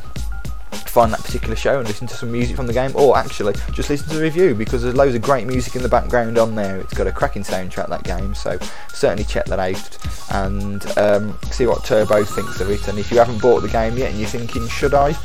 find 0.91 1.13
that 1.13 1.23
particular 1.23 1.56
show 1.56 1.80
and 1.80 1.88
listen 1.88 2.08
to 2.08 2.15
some 2.15 2.32
music 2.32 2.56
from 2.56 2.67
the 2.67 2.73
game, 2.73 2.91
or 2.95 3.17
actually 3.17 3.54
just 3.71 3.89
listen 3.89 4.10
to 4.10 4.15
the 4.15 4.21
review 4.21 4.54
because 4.54 4.82
there's 4.82 4.95
loads 4.95 5.15
of 5.15 5.21
great 5.21 5.47
music 5.47 5.75
in 5.75 5.82
the 5.82 5.89
background 5.89 6.38
on 6.38 6.56
there. 6.56 6.77
It's 6.80 6.93
got 6.93 7.08
a 7.08 7.12
cracking 7.12 7.43
soundtrack 7.43 7.88
that 7.88 8.04
game, 8.04 8.36
so 8.36 8.60
certainly 8.89 9.23
check 9.23 9.45
that 9.45 9.60
out 9.60 9.97
and 10.32 10.86
um, 10.97 11.38
see 11.51 11.65
what 11.65 11.86
Turbo 11.86 12.25
thinks 12.25 12.60
of 12.60 12.69
it. 12.69 12.88
And 12.88 12.99
if 12.99 13.12
you 13.12 13.17
haven't 13.17 13.41
bought 13.41 13.62
the 13.62 13.69
game 13.69 13.97
yet 13.97 14.12
and 14.12 14.19
you're 14.19 14.27
thinking, 14.27 14.67
should 14.67 14.93
I? 14.93 15.15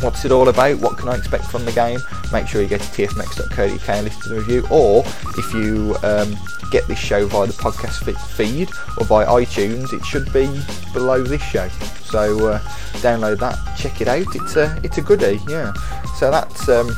What's 0.00 0.24
it 0.24 0.32
all 0.32 0.48
about? 0.48 0.78
What 0.80 0.98
can 0.98 1.08
I 1.08 1.16
expect 1.16 1.44
from 1.44 1.64
the 1.64 1.72
game? 1.72 2.00
Make 2.32 2.46
sure 2.46 2.60
you 2.60 2.68
go 2.68 2.76
to 2.76 2.84
tfmx.co.uk 2.84 3.88
and 3.88 4.04
listen 4.04 4.22
to 4.22 4.28
the 4.28 4.34
review. 4.36 4.66
Or 4.70 5.02
if 5.38 5.54
you 5.54 5.96
um, 6.02 6.36
get 6.70 6.86
this 6.86 6.98
show 6.98 7.26
via 7.26 7.46
the 7.46 7.54
podcast 7.54 8.04
feed 8.36 8.68
or 8.98 9.06
via 9.06 9.26
iTunes, 9.26 9.92
it 9.92 10.04
should 10.04 10.30
be 10.32 10.46
below 10.92 11.22
this 11.22 11.42
show. 11.42 11.68
So 12.04 12.48
uh, 12.48 12.58
download 13.00 13.38
that, 13.40 13.58
check 13.76 14.00
it 14.00 14.08
out. 14.08 14.26
It's 14.34 14.56
a 14.56 14.78
it's 14.82 14.98
a 14.98 15.02
goodie, 15.02 15.40
yeah. 15.48 15.72
So 16.18 16.30
that's 16.30 16.68
um, 16.68 16.88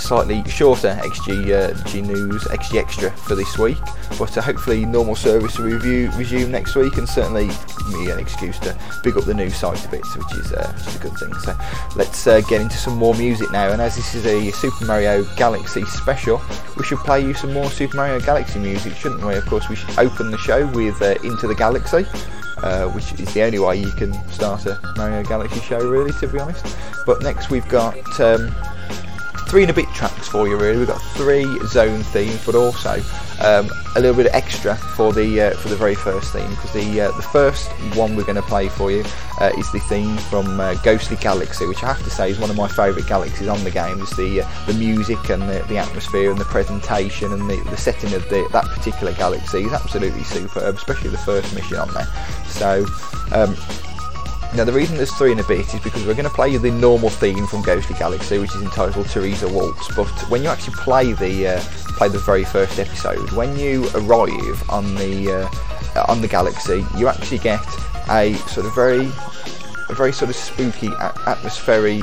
slightly 0.00 0.42
shorter 0.48 0.98
XG 1.02 1.50
uh, 1.52 1.88
G 1.88 2.02
news, 2.02 2.44
XG 2.44 2.80
extra 2.80 3.10
for 3.10 3.34
this 3.34 3.58
week. 3.58 3.78
But 4.18 4.36
uh, 4.36 4.42
hopefully 4.42 4.84
normal 4.84 5.16
service 5.16 5.58
review 5.58 6.10
resume 6.12 6.50
next 6.50 6.74
week, 6.74 6.96
and 6.96 7.08
certainly 7.08 7.48
me 7.90 8.10
an 8.10 8.18
excuse 8.18 8.58
to 8.60 8.76
big 9.02 9.16
up 9.16 9.24
the 9.24 9.34
new 9.34 9.50
site 9.50 9.84
a 9.84 9.88
bit, 9.88 10.02
which 10.16 10.38
is, 10.38 10.52
uh, 10.52 10.72
which 10.76 10.86
is 10.86 10.96
a 10.96 10.98
good 10.98 11.18
thing. 11.18 11.34
So 11.34 11.56
let's 11.96 12.26
uh, 12.26 12.40
get 12.42 12.60
into 12.60 12.76
some 12.76 12.96
more 12.96 13.14
music 13.14 13.50
now. 13.50 13.70
And 13.72 13.80
as 13.80 13.96
this 13.96 14.14
is 14.14 14.26
a 14.26 14.50
Super 14.52 14.84
Mario 14.84 15.24
Galaxy 15.36 15.84
special, 15.84 16.40
we 16.76 16.84
should 16.84 16.98
play 16.98 17.24
you 17.24 17.34
some 17.34 17.52
more 17.52 17.70
Super 17.70 17.96
Mario 17.96 18.20
Galaxy 18.20 18.58
music, 18.58 18.94
shouldn't 18.94 19.24
we? 19.24 19.34
Of 19.34 19.46
course, 19.46 19.68
we 19.68 19.76
should 19.76 19.98
open 19.98 20.30
the 20.30 20.38
show 20.38 20.66
with 20.68 21.00
uh, 21.02 21.14
Into 21.24 21.46
the 21.46 21.54
Galaxy. 21.54 22.06
Uh, 22.62 22.88
which 22.90 23.12
is 23.14 23.34
the 23.34 23.42
only 23.42 23.58
way 23.58 23.76
you 23.76 23.90
can 23.90 24.12
start 24.28 24.66
a 24.66 24.78
Mario 24.96 25.24
Galaxy 25.24 25.58
show, 25.58 25.80
really, 25.80 26.12
to 26.20 26.28
be 26.28 26.38
honest. 26.38 26.76
But 27.04 27.20
next 27.20 27.50
we've 27.50 27.66
got 27.68 27.96
um, 28.20 28.54
three 29.52 29.64
and 29.64 29.70
a 29.70 29.74
bit 29.74 29.88
tracks 29.90 30.26
for 30.26 30.48
you, 30.48 30.56
really. 30.56 30.78
We've 30.78 30.88
got 30.88 31.02
three 31.12 31.44
zone 31.66 32.02
themes, 32.04 32.42
but 32.46 32.54
also 32.54 33.02
um, 33.42 33.68
a 33.96 34.00
little 34.00 34.16
bit 34.16 34.32
extra 34.32 34.74
for 34.76 35.12
the 35.12 35.42
uh, 35.42 35.50
for 35.58 35.68
the 35.68 35.76
very 35.76 35.94
first 35.94 36.32
theme, 36.32 36.48
because 36.48 36.72
the 36.72 37.02
uh, 37.02 37.12
the 37.12 37.22
first 37.22 37.70
one 37.94 38.16
we're 38.16 38.24
going 38.24 38.36
to 38.36 38.40
play 38.40 38.70
for 38.70 38.90
you 38.90 39.04
uh, 39.42 39.52
is 39.58 39.70
the 39.70 39.80
theme 39.80 40.16
from 40.16 40.58
uh, 40.58 40.72
Ghostly 40.76 41.18
Galaxy, 41.18 41.66
which 41.66 41.82
I 41.82 41.88
have 41.88 42.02
to 42.02 42.08
say 42.08 42.30
is 42.30 42.38
one 42.38 42.48
of 42.48 42.56
my 42.56 42.66
favourite 42.66 43.06
galaxies 43.06 43.48
on 43.48 43.62
the 43.62 43.70
game. 43.70 44.00
It's 44.00 44.16
the 44.16 44.40
uh, 44.40 44.64
the 44.64 44.72
music 44.72 45.28
and 45.28 45.42
the, 45.42 45.62
the 45.68 45.76
atmosphere 45.76 46.30
and 46.30 46.40
the 46.40 46.46
presentation 46.46 47.30
and 47.30 47.42
the, 47.42 47.62
the 47.68 47.76
setting 47.76 48.14
of 48.14 48.26
the, 48.30 48.48
that 48.52 48.64
particular 48.64 49.12
galaxy 49.12 49.64
is 49.64 49.72
absolutely 49.74 50.22
superb, 50.22 50.76
especially 50.76 51.10
the 51.10 51.18
first 51.18 51.54
mission 51.54 51.76
on 51.76 51.92
there. 51.92 52.08
So. 52.46 52.86
Um, 53.32 53.54
now 54.54 54.64
the 54.64 54.72
reason 54.72 54.96
there's 54.96 55.12
three 55.12 55.32
in 55.32 55.38
a 55.38 55.44
bit 55.44 55.72
is 55.72 55.80
because 55.80 56.04
we're 56.04 56.14
going 56.14 56.28
to 56.28 56.34
play 56.34 56.50
you 56.50 56.58
the 56.58 56.70
normal 56.70 57.08
theme 57.08 57.46
from 57.46 57.62
Ghostly 57.62 57.96
Galaxy, 57.98 58.38
which 58.38 58.54
is 58.54 58.62
entitled 58.62 59.08
Teresa 59.08 59.48
Waltz. 59.48 59.94
But 59.94 60.10
when 60.28 60.42
you 60.42 60.48
actually 60.48 60.74
play 60.74 61.12
the 61.14 61.48
uh, 61.48 61.60
play 61.96 62.08
the 62.08 62.18
very 62.18 62.44
first 62.44 62.78
episode, 62.78 63.32
when 63.32 63.58
you 63.58 63.88
arrive 63.94 64.68
on 64.68 64.94
the 64.94 65.50
uh, 65.96 66.04
on 66.08 66.20
the 66.20 66.28
galaxy, 66.28 66.84
you 66.96 67.08
actually 67.08 67.38
get 67.38 67.64
a 68.10 68.34
sort 68.48 68.66
of 68.66 68.74
very 68.74 69.10
a 69.92 69.94
very 69.94 70.12
sort 70.12 70.30
of 70.30 70.36
spooky, 70.36 70.88
atmospheric 71.26 72.00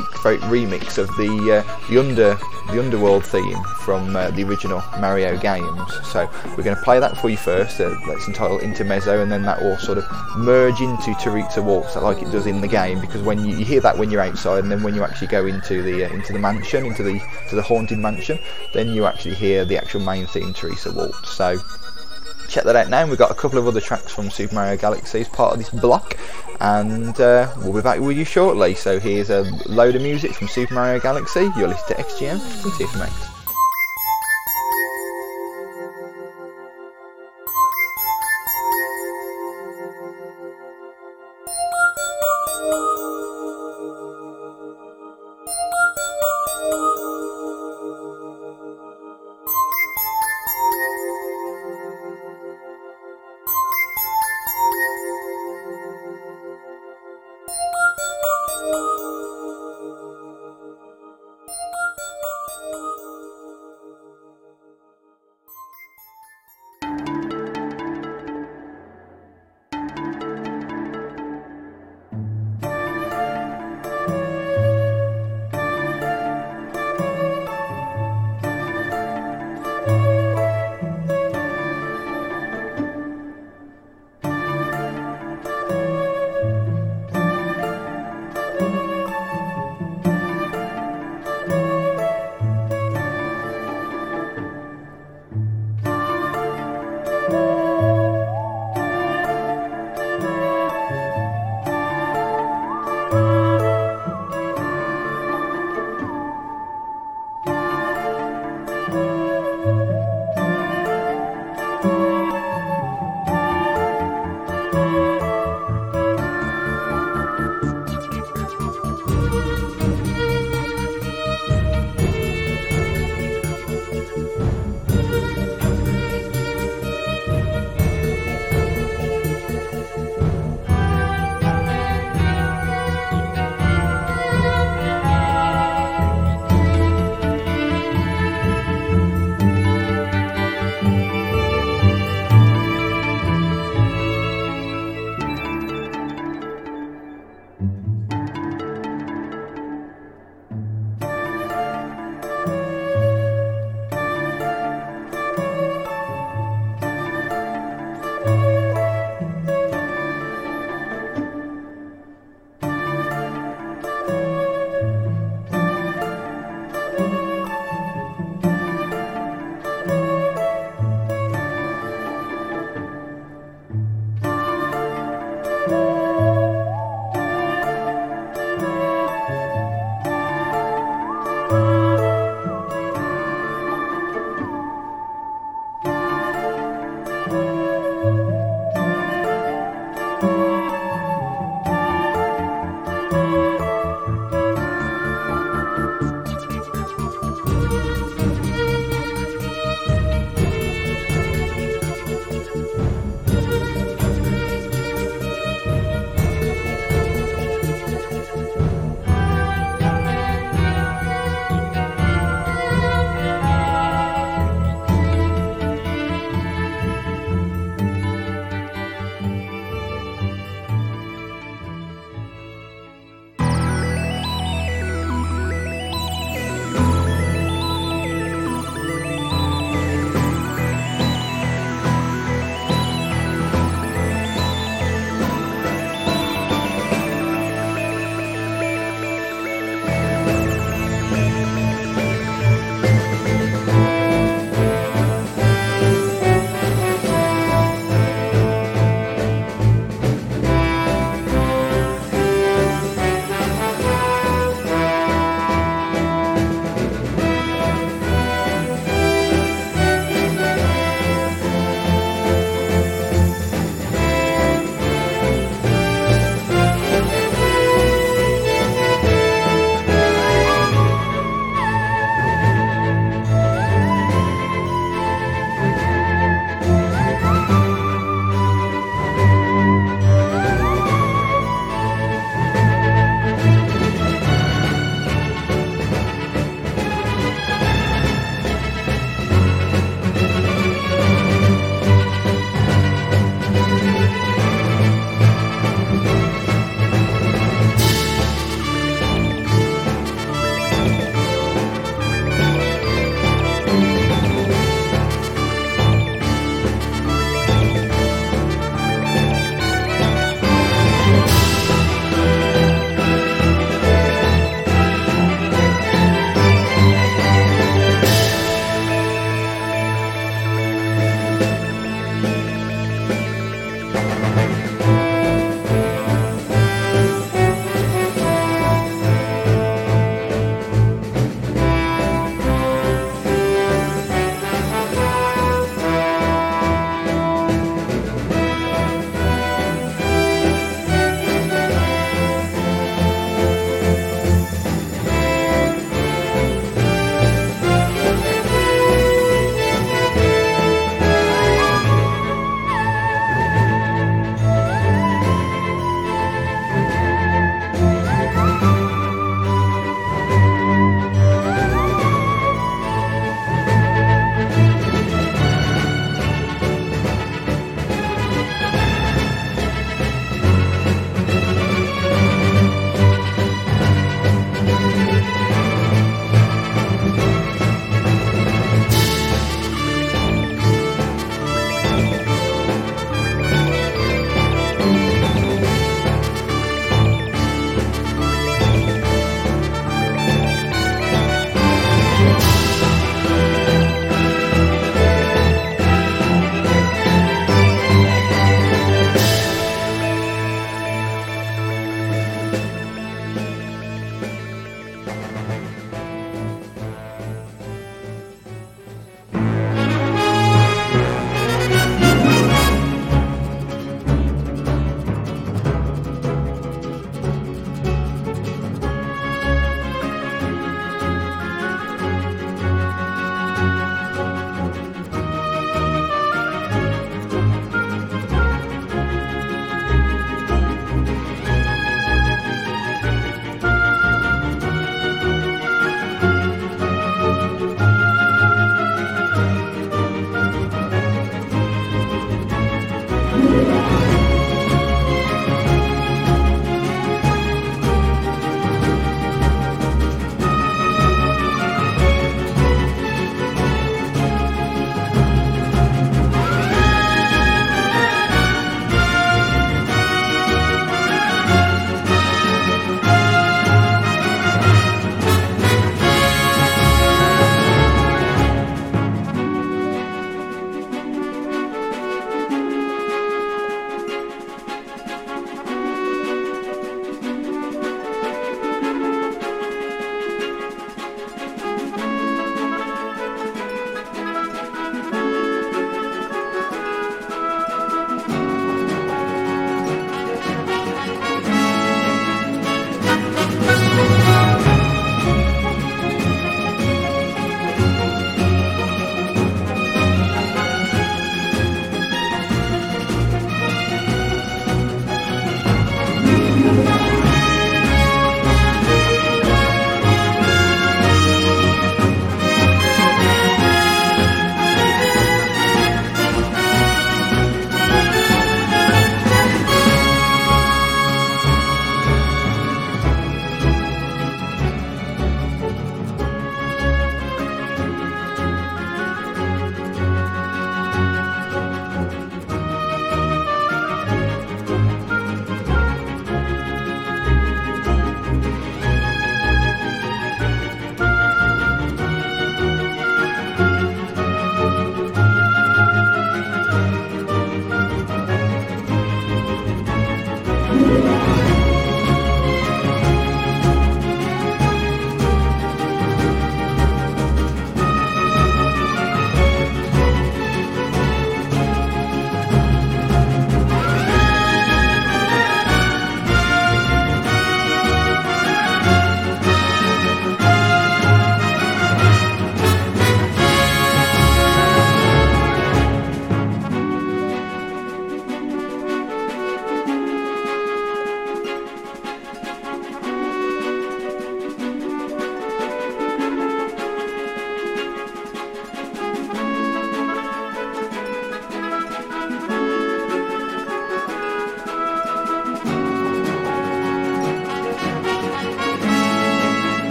remix 0.47 0.99
of 0.99 1.07
the 1.17 1.57
uh, 1.57 1.89
the 1.89 1.99
under 1.99 2.37
the 2.71 2.79
underworld 2.79 3.25
theme 3.25 3.61
from 3.83 4.15
uh, 4.15 4.29
the 4.31 4.43
original 4.43 4.83
Mario 4.99 5.35
games. 5.37 6.07
So 6.07 6.29
we're 6.55 6.63
going 6.63 6.75
to 6.75 6.83
play 6.83 6.99
that 6.99 7.17
for 7.17 7.29
you 7.29 7.37
first. 7.37 7.81
Uh, 7.81 7.95
that's 8.07 8.27
entitled 8.27 8.61
Intermezzo, 8.61 9.21
and 9.21 9.31
then 9.31 9.41
that 9.43 9.59
will 9.61 9.77
sort 9.77 9.97
of 9.97 10.05
merge 10.37 10.81
into 10.81 11.15
Teresa 11.15 11.63
Waltz, 11.63 11.95
like 11.95 12.21
it 12.21 12.31
does 12.31 12.45
in 12.45 12.61
the 12.61 12.67
game. 12.67 13.01
Because 13.01 13.23
when 13.23 13.43
you, 13.43 13.57
you 13.57 13.65
hear 13.65 13.81
that 13.81 13.97
when 13.97 14.11
you're 14.11 14.21
outside, 14.21 14.59
and 14.63 14.71
then 14.71 14.83
when 14.83 14.93
you 14.93 15.03
actually 15.03 15.27
go 15.27 15.47
into 15.47 15.81
the 15.81 16.05
uh, 16.05 16.13
into 16.13 16.31
the 16.31 16.39
mansion, 16.39 16.85
into 16.85 17.01
the 17.01 17.19
to 17.49 17.55
the 17.55 17.63
haunted 17.63 17.97
mansion, 17.97 18.37
then 18.71 18.89
you 18.89 19.05
actually 19.05 19.33
hear 19.33 19.65
the 19.65 19.77
actual 19.77 20.01
main 20.01 20.27
theme, 20.27 20.53
Teresa 20.53 20.91
Waltz. 20.91 21.33
So 21.33 21.57
check 22.49 22.63
that 22.65 22.75
out 22.75 22.89
now. 22.89 23.07
We've 23.07 23.17
got 23.17 23.31
a 23.31 23.35
couple 23.35 23.59
of 23.59 23.67
other 23.67 23.81
tracks 23.81 24.11
from 24.11 24.29
Super 24.29 24.55
Mario 24.55 24.77
Galaxy 24.77 25.21
as 25.21 25.29
part 25.29 25.53
of 25.53 25.59
this 25.59 25.69
block, 25.69 26.17
and 26.59 27.19
uh, 27.19 27.53
we'll 27.57 27.73
be 27.73 27.81
back 27.81 27.99
with 27.99 28.17
you 28.17 28.25
shortly. 28.25 28.75
So 28.75 28.99
here's 28.99 29.29
a 29.29 29.43
load 29.65 29.95
of 29.95 30.01
music 30.01 30.33
from 30.33 30.47
Super 30.47 30.73
Mario 30.73 30.99
Galaxy. 30.99 31.51
You're 31.57 31.69
listening 31.69 31.97
to 31.97 32.03
XGM 32.03 32.61
from 32.61 32.71
TFMX. 32.71 33.38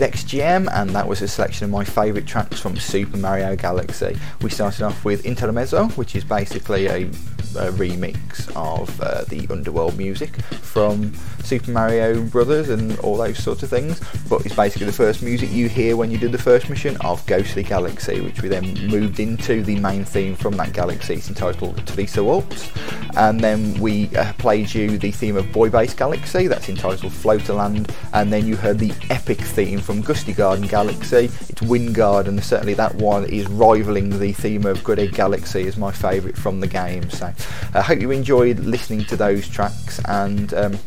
Is 0.00 0.10
XGM, 0.10 0.68
and 0.72 0.90
that 0.90 1.06
was 1.06 1.22
a 1.22 1.28
selection 1.28 1.64
of 1.64 1.70
my 1.70 1.84
favourite 1.84 2.26
tracks 2.26 2.60
from 2.60 2.76
Super 2.76 3.16
Mario 3.16 3.56
Galaxy. 3.56 4.18
We 4.42 4.50
started 4.50 4.84
off 4.84 5.04
with 5.04 5.24
Intermezzo, 5.24 5.88
which 5.90 6.16
is 6.16 6.24
basically 6.24 6.86
a, 6.86 7.04
a 7.06 7.70
remix 7.72 8.48
of 8.56 9.00
uh, 9.00 9.24
the 9.24 9.46
Underworld 9.50 9.96
music 9.96 10.36
from 10.42 11.12
Super 11.42 11.70
Mario 11.70 12.22
Brothers 12.24 12.68
and 12.68 12.98
all 13.00 13.16
those 13.16 13.42
sorts 13.42 13.62
of 13.62 13.70
things, 13.70 14.00
but 14.28 14.44
it's 14.44 14.54
basically 14.54 14.86
the 14.86 14.92
first 14.92 15.22
music 15.22 15.50
you 15.50 15.68
hear 15.68 15.96
when 15.96 16.10
you 16.10 16.18
do 16.18 16.28
the 16.28 16.38
first 16.38 16.68
mission 16.70 16.96
of 16.98 17.24
Ghostly 17.26 17.62
Galaxy, 17.62 18.20
which 18.20 18.42
we 18.42 18.48
then 18.48 18.86
moved 18.86 19.20
into 19.20 19.62
the 19.62 19.78
main 19.80 20.04
theme 20.04 20.36
from 20.36 20.56
that 20.56 20.72
galaxy. 20.72 21.14
It's 21.14 21.28
entitled 21.28 21.86
Teresa 21.86 22.22
Waltz, 22.22 22.70
and 23.16 23.40
then 23.40 23.78
we 23.80 24.14
uh, 24.16 24.32
played 24.34 24.72
you 24.72 24.98
the 24.98 25.10
theme 25.10 25.36
of 25.36 25.50
Buoy 25.52 25.70
Base 25.70 25.94
Galaxy, 25.94 26.46
that's 26.46 26.68
entitled 26.68 27.12
Floaterland, 27.12 27.94
and 28.12 28.32
then 28.32 28.46
you 28.46 28.56
heard 28.56 28.78
the 28.78 28.92
epic 29.10 29.38
theme 29.38 29.80
from 29.80 30.00
Gusty 30.00 30.32
Garden 30.32 30.66
Galaxy, 30.66 31.30
it's 31.48 31.62
Wind 31.62 31.94
Garden, 31.94 32.34
and 32.34 32.44
certainly 32.44 32.74
that 32.74 32.94
one 32.94 33.24
is 33.24 33.46
rivaling 33.48 34.18
the 34.18 34.32
theme 34.32 34.66
of 34.66 34.82
Good 34.84 34.98
Egg 34.98 35.14
Galaxy 35.14 35.66
as 35.66 35.76
my 35.76 35.92
favourite 35.92 36.36
from 36.36 36.60
the 36.60 36.66
game. 36.66 37.08
So 37.10 37.32
I 37.74 37.80
hope 37.80 38.00
you 38.00 38.10
enjoyed 38.10 38.60
listening 38.60 39.04
to 39.06 39.16
those 39.16 39.48
tracks 39.48 40.00
and. 40.06 40.52
Um, 40.54 40.78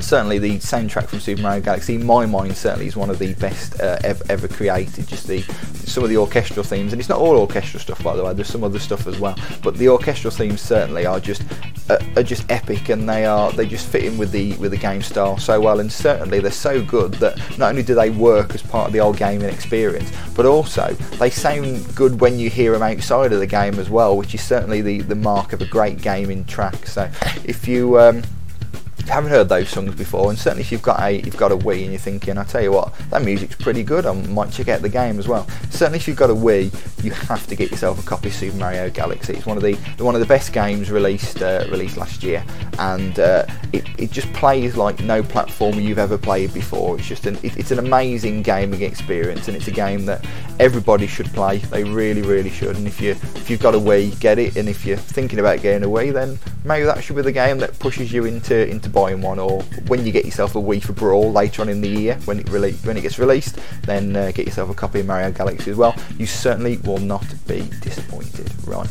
certainly 0.00 0.38
the 0.38 0.58
soundtrack 0.58 1.08
from 1.08 1.20
Super 1.20 1.42
Mario 1.42 1.62
Galaxy, 1.62 1.96
in 1.96 2.04
my 2.04 2.26
mind, 2.26 2.56
certainly 2.56 2.86
is 2.86 2.96
one 2.96 3.10
of 3.10 3.18
the 3.18 3.34
best 3.34 3.80
uh, 3.80 3.98
ever, 4.04 4.24
ever, 4.28 4.48
created. 4.48 5.06
Just 5.06 5.26
the 5.26 5.42
some 5.88 6.04
of 6.04 6.10
the 6.10 6.16
orchestral 6.16 6.64
themes, 6.64 6.92
and 6.92 7.00
it's 7.00 7.08
not 7.08 7.18
all 7.18 7.36
orchestral 7.36 7.80
stuff, 7.80 8.02
by 8.02 8.14
the 8.14 8.22
way. 8.22 8.34
There's 8.34 8.48
some 8.48 8.64
other 8.64 8.78
stuff 8.78 9.06
as 9.06 9.18
well, 9.18 9.36
but 9.62 9.76
the 9.76 9.88
orchestral 9.88 10.30
themes 10.30 10.60
certainly 10.60 11.06
are 11.06 11.20
just 11.20 11.42
uh, 11.90 11.98
are 12.16 12.22
just 12.22 12.50
epic, 12.50 12.88
and 12.88 13.08
they 13.08 13.24
are 13.24 13.50
they 13.52 13.66
just 13.66 13.88
fit 13.88 14.04
in 14.04 14.18
with 14.18 14.30
the 14.30 14.56
with 14.56 14.70
the 14.70 14.76
game 14.76 15.02
style 15.02 15.38
so 15.38 15.60
well. 15.60 15.80
And 15.80 15.90
certainly 15.90 16.40
they're 16.40 16.50
so 16.50 16.84
good 16.84 17.14
that 17.14 17.36
not 17.58 17.70
only 17.70 17.82
do 17.82 17.94
they 17.94 18.10
work 18.10 18.54
as 18.54 18.62
part 18.62 18.86
of 18.86 18.92
the 18.92 19.00
old 19.00 19.16
gaming 19.16 19.48
experience, 19.48 20.12
but 20.34 20.46
also 20.46 20.92
they 21.18 21.30
sound 21.30 21.94
good 21.94 22.20
when 22.20 22.38
you 22.38 22.50
hear 22.50 22.72
them 22.72 22.82
outside 22.82 23.32
of 23.32 23.38
the 23.38 23.46
game 23.46 23.78
as 23.78 23.90
well, 23.90 24.16
which 24.16 24.34
is 24.34 24.42
certainly 24.42 24.80
the 24.80 25.00
the 25.02 25.14
mark 25.14 25.52
of 25.52 25.60
a 25.60 25.66
great 25.66 26.00
gaming 26.00 26.44
track. 26.44 26.86
So 26.86 27.10
if 27.44 27.66
you 27.66 27.98
um, 27.98 28.22
haven't 29.08 29.30
heard 29.30 29.48
those 29.48 29.68
songs 29.68 29.94
before, 29.94 30.30
and 30.30 30.38
certainly 30.38 30.62
if 30.62 30.72
you've 30.72 30.82
got 30.82 31.00
a 31.00 31.10
you've 31.10 31.36
got 31.36 31.52
a 31.52 31.56
Wii 31.56 31.82
and 31.82 31.90
you're 31.92 31.98
thinking, 31.98 32.38
I 32.38 32.44
tell 32.44 32.62
you 32.62 32.72
what, 32.72 32.94
that 33.10 33.22
music's 33.22 33.56
pretty 33.56 33.82
good. 33.82 34.06
I 34.06 34.12
might 34.12 34.50
check 34.50 34.68
out 34.68 34.82
the 34.82 34.88
game 34.88 35.18
as 35.18 35.26
well. 35.26 35.46
Certainly 35.70 35.98
if 35.98 36.08
you've 36.08 36.16
got 36.16 36.30
a 36.30 36.34
Wii, 36.34 37.04
you 37.04 37.10
have 37.12 37.46
to 37.46 37.56
get 37.56 37.70
yourself 37.70 38.02
a 38.02 38.06
copy 38.06 38.28
of 38.28 38.34
Super 38.34 38.56
Mario 38.56 38.90
Galaxy. 38.90 39.34
It's 39.34 39.46
one 39.46 39.56
of 39.56 39.62
the 39.62 39.74
one 40.02 40.14
of 40.14 40.20
the 40.20 40.26
best 40.26 40.52
games 40.52 40.90
released 40.90 41.42
uh, 41.42 41.66
released 41.70 41.96
last 41.96 42.22
year, 42.22 42.44
and 42.78 43.18
uh, 43.18 43.46
it, 43.72 43.84
it 43.98 44.10
just 44.10 44.32
plays 44.32 44.76
like 44.76 45.00
no 45.00 45.22
platformer 45.22 45.82
you've 45.82 45.98
ever 45.98 46.18
played 46.18 46.52
before. 46.52 46.98
It's 46.98 47.08
just 47.08 47.26
an 47.26 47.36
it, 47.42 47.56
it's 47.56 47.70
an 47.70 47.78
amazing 47.78 48.42
gaming 48.42 48.82
experience, 48.82 49.48
and 49.48 49.56
it's 49.56 49.68
a 49.68 49.72
game 49.72 50.06
that 50.06 50.24
everybody 50.58 51.06
should 51.06 51.26
play. 51.32 51.58
They 51.58 51.84
really 51.84 52.22
really 52.22 52.50
should. 52.50 52.76
And 52.76 52.86
if 52.86 53.00
you 53.00 53.12
if 53.12 53.48
you've 53.48 53.60
got 53.60 53.74
a 53.74 53.78
Wii, 53.78 54.18
get 54.20 54.38
it. 54.38 54.56
And 54.56 54.68
if 54.68 54.84
you're 54.84 54.96
thinking 54.96 55.38
about 55.38 55.62
getting 55.62 55.84
a 55.84 55.90
Wii, 55.90 56.12
then 56.12 56.38
maybe 56.64 56.84
that 56.84 57.02
should 57.02 57.16
be 57.16 57.22
the 57.22 57.32
game 57.32 57.58
that 57.58 57.78
pushes 57.78 58.12
you 58.12 58.24
into 58.24 58.68
into 58.68 58.88
buying 58.98 59.20
one, 59.20 59.38
or 59.38 59.62
when 59.86 60.04
you 60.04 60.10
get 60.10 60.24
yourself 60.24 60.56
a 60.56 60.58
Wii 60.58 60.82
for 60.82 60.92
Brawl 60.92 61.30
later 61.30 61.62
on 61.62 61.68
in 61.68 61.80
the 61.80 61.88
year 61.88 62.14
when 62.24 62.40
it 62.40 62.46
rele- 62.46 62.84
when 62.84 62.96
it 62.96 63.02
gets 63.02 63.18
released, 63.18 63.58
then 63.82 64.16
uh, 64.16 64.32
get 64.32 64.46
yourself 64.46 64.70
a 64.70 64.74
copy 64.74 65.00
of 65.00 65.06
Mario 65.06 65.30
Galaxy 65.30 65.70
as 65.70 65.76
well. 65.76 65.94
You 66.18 66.26
certainly 66.26 66.78
will 66.78 66.98
not 66.98 67.24
be 67.46 67.60
disappointed. 67.80 68.50
Right. 68.66 68.88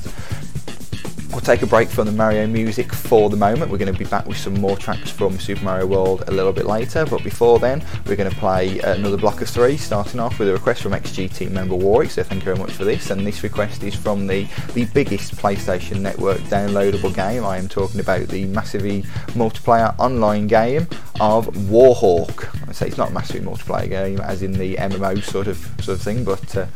We'll 1.31 1.41
take 1.41 1.61
a 1.61 1.67
break 1.67 1.89
from 1.89 2.07
the 2.07 2.13
Mario 2.13 2.47
music 2.47 2.93
for 2.93 3.29
the 3.29 3.35
moment. 3.35 3.69
We're 3.69 3.77
going 3.77 3.91
to 3.91 3.97
be 3.97 4.05
back 4.05 4.25
with 4.25 4.37
some 4.37 4.53
more 4.55 4.77
tracks 4.77 5.11
from 5.11 5.37
Super 5.39 5.63
Mario 5.63 5.85
World 5.85 6.23
a 6.27 6.31
little 6.31 6.53
bit 6.53 6.65
later, 6.65 7.05
but 7.05 7.23
before 7.23 7.59
then, 7.59 7.83
we're 8.05 8.15
going 8.15 8.29
to 8.29 8.35
play 8.37 8.79
another 8.79 9.17
block 9.17 9.41
of 9.41 9.49
three, 9.49 9.75
starting 9.77 10.21
off 10.21 10.39
with 10.39 10.47
a 10.47 10.53
request 10.53 10.81
from 10.81 10.93
XGT 10.93 11.51
member 11.51 11.75
Warwick, 11.75 12.11
so 12.11 12.23
thank 12.23 12.41
you 12.41 12.45
very 12.45 12.57
much 12.57 12.71
for 12.71 12.85
this. 12.85 13.11
And 13.11 13.27
this 13.27 13.43
request 13.43 13.83
is 13.83 13.93
from 13.93 14.25
the, 14.25 14.47
the 14.73 14.85
biggest 14.85 15.35
PlayStation 15.35 15.99
Network 15.99 16.39
downloadable 16.39 17.13
game. 17.13 17.45
I 17.45 17.57
am 17.57 17.67
talking 17.67 17.99
about 17.99 18.27
the 18.29 18.45
massively 18.45 19.03
multiplayer 19.33 19.97
online 19.99 20.47
game 20.47 20.87
of 21.19 21.47
Warhawk. 21.47 22.69
I 22.69 22.71
say 22.71 22.87
it's 22.87 22.97
not 22.97 23.09
a 23.11 23.13
massively 23.13 23.41
multiplayer 23.41 23.89
game, 23.89 24.21
as 24.21 24.43
in 24.43 24.53
the 24.53 24.75
MMO 24.75 25.21
sort 25.23 25.47
of 25.47 25.57
sort 25.81 25.97
of 25.97 26.01
thing, 26.01 26.23
but 26.23 26.55
uh, 26.55 26.67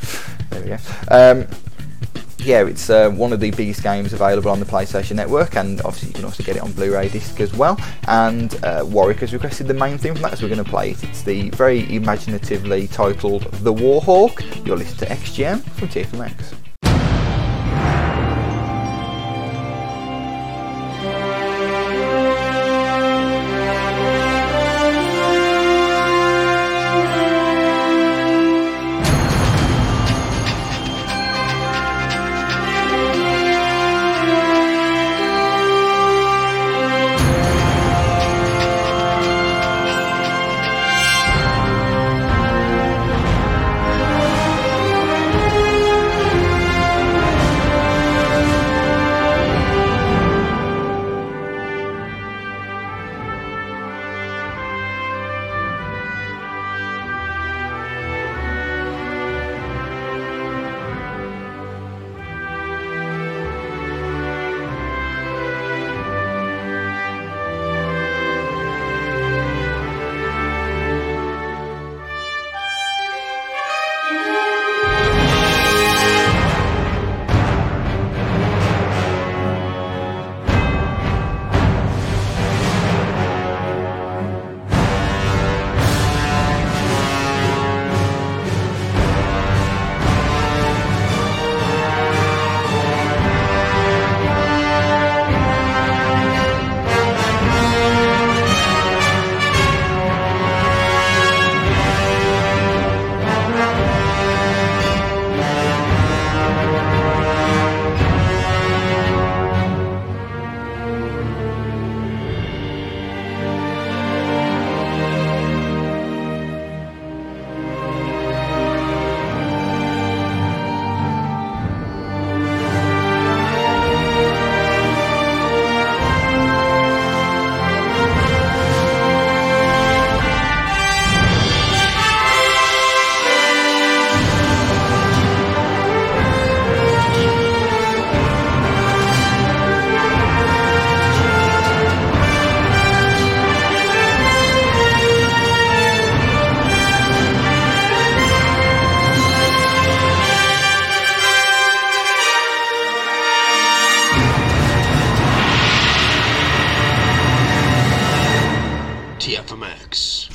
there 0.50 0.62
we 0.62 0.68
go. 0.68 0.78
Um, 1.10 1.48
yeah, 2.44 2.66
it's 2.66 2.90
uh, 2.90 3.10
one 3.10 3.34
of 3.34 3.40
the 3.40 3.52
biggest 3.52 3.84
games 3.84 4.14
available 4.14 4.52
on 4.52 4.60
the 4.60 4.66
PlayStation 4.66 5.16
Network, 5.16 5.56
and 5.56 5.82
obviously 5.82 6.10
you 6.10 6.16
can 6.16 6.26
also 6.26 6.44
get 6.44 6.56
it 6.56 6.62
on 6.62 6.72
Blu-ray 6.72 7.10
disc 7.10 7.40
as 7.40 7.54
well. 7.54 7.80
And 8.08 8.54
uh, 8.64 8.84
Warwick 8.88 9.20
has 9.20 9.34
requested 9.34 9.68
the 9.68 9.74
main 9.74 9.98
theme 9.98 10.14
from 10.14 10.24
that, 10.24 10.38
so 10.38 10.46
we're 10.46 10.54
going 10.56 10.64
to 10.64 10.70
play 10.70 10.92
it. 10.92 11.04
It's 11.04 11.22
the 11.22 11.50
very 11.52 11.94
imaginatively 11.94 12.88
titled 12.88 13.44
"The 13.44 13.74
Warhawk." 13.74 14.66
You're 14.66 14.78
listening 14.78 15.10
to 15.10 15.16
XGM 15.16 15.62
from 15.62 15.88
TFMX. 15.88 16.71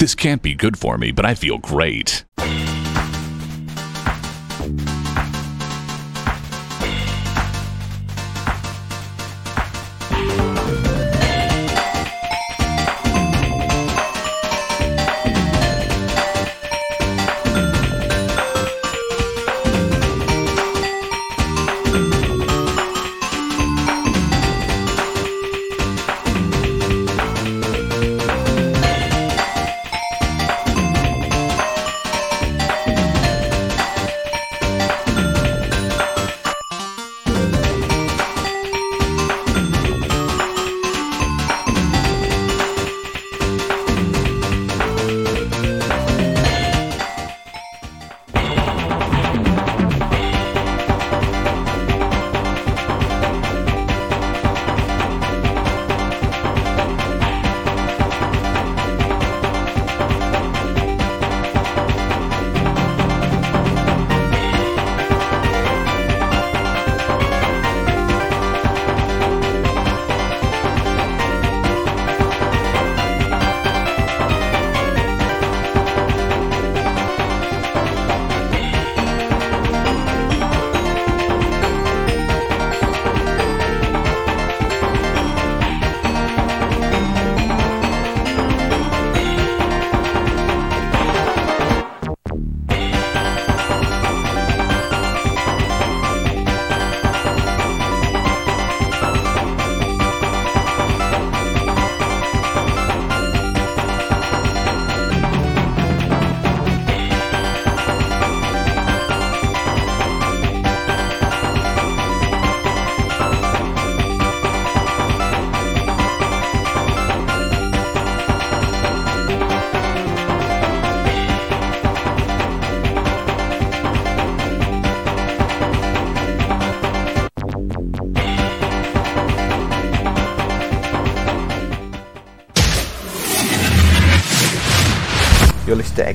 This 0.07 0.15
can't 0.15 0.41
be 0.41 0.55
good 0.55 0.79
for 0.79 0.97
me, 0.99 1.11
but 1.11 1.27
I 1.27 1.35
feel 1.35 1.59
great. 1.59 2.26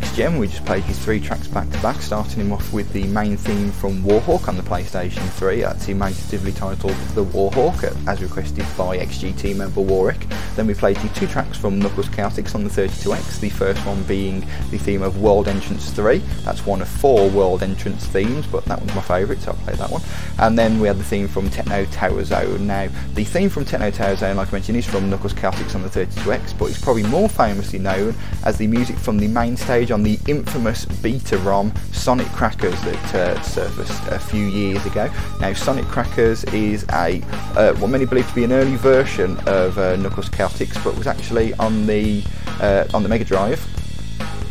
To 0.01 0.07
XGM. 0.07 0.39
We 0.39 0.47
just 0.47 0.65
played 0.65 0.83
his 0.83 0.97
three 0.99 1.19
tracks 1.19 1.47
back 1.47 1.69
to 1.69 1.81
back, 1.81 2.01
starting 2.01 2.41
him 2.41 2.51
off 2.51 2.73
with 2.73 2.91
the 2.93 3.03
main 3.05 3.37
theme 3.37 3.71
from 3.71 4.03
Warhawk 4.03 4.47
on 4.47 4.57
the 4.57 4.63
PlayStation 4.63 5.27
3. 5.29 5.61
That's 5.61 5.87
imaginatively 5.87 6.51
titled 6.51 6.95
The 7.13 7.23
Warhawk, 7.23 7.83
as 8.07 8.21
requested 8.21 8.65
by 8.77 8.97
XGT 8.97 9.55
member 9.55 9.81
Warwick. 9.81 10.27
Then 10.55 10.67
we 10.67 10.73
played 10.73 10.97
the 10.97 11.09
two 11.09 11.27
tracks 11.27 11.57
from 11.57 11.79
Knuckles 11.79 12.09
Chaotix 12.09 12.55
on 12.55 12.63
the 12.63 12.69
32X, 12.69 13.39
the 13.39 13.49
first 13.49 13.85
one 13.85 14.03
being 14.03 14.41
the 14.69 14.77
theme 14.77 15.01
of 15.01 15.21
World 15.21 15.47
Entrance 15.47 15.91
3. 15.91 16.17
That's 16.43 16.65
one 16.65 16.81
of 16.81 16.87
four 16.87 17.29
World 17.29 17.63
Entrance 17.63 18.05
themes, 18.07 18.47
but 18.47 18.65
that 18.65 18.79
one's 18.79 18.95
my 18.95 19.01
favourite, 19.01 19.41
so 19.41 19.51
I 19.51 19.55
played 19.63 19.77
that 19.77 19.91
one. 19.91 20.01
And 20.41 20.57
then 20.57 20.79
we 20.79 20.87
had 20.87 20.97
the 20.97 21.03
theme 21.03 21.27
from 21.27 21.51
Techno 21.51 21.85
Tower 21.85 22.23
Zone. 22.23 22.65
Now, 22.65 22.89
the 23.13 23.23
theme 23.23 23.47
from 23.47 23.63
Techno 23.63 23.91
Tower 23.91 24.15
Zone, 24.15 24.37
like 24.37 24.47
I 24.47 24.51
mentioned, 24.53 24.75
is 24.75 24.87
from 24.87 25.07
Knuckles 25.07 25.35
Chaotix 25.35 25.75
on 25.75 25.83
the 25.83 25.89
32X, 25.89 26.57
but 26.57 26.65
it's 26.65 26.81
probably 26.81 27.03
more 27.03 27.29
famously 27.29 27.77
known 27.77 28.15
as 28.43 28.57
the 28.57 28.65
music 28.65 28.97
from 28.97 29.19
the 29.19 29.27
main 29.27 29.55
stage 29.55 29.91
on 29.91 30.01
the 30.01 30.17
infamous 30.27 30.85
Beta 30.85 31.37
ROM 31.37 31.71
Sonic 31.91 32.25
Crackers 32.29 32.81
that 32.81 33.15
uh, 33.15 33.41
surfaced 33.43 34.01
a 34.07 34.17
few 34.17 34.47
years 34.47 34.83
ago. 34.87 35.11
Now, 35.39 35.53
Sonic 35.53 35.85
Crackers 35.85 36.43
is 36.45 36.85
a 36.91 37.21
uh, 37.55 37.73
what 37.75 37.91
many 37.91 38.05
believe 38.05 38.27
to 38.27 38.33
be 38.33 38.43
an 38.43 38.51
early 38.51 38.77
version 38.77 39.37
of 39.45 39.77
uh, 39.77 39.95
Knuckles 39.97 40.29
Chaotix, 40.29 40.83
but 40.83 40.97
was 40.97 41.05
actually 41.05 41.53
on 41.55 41.85
the 41.85 42.23
uh, 42.61 42.87
on 42.95 43.03
the 43.03 43.09
Mega 43.09 43.25
Drive, 43.25 43.63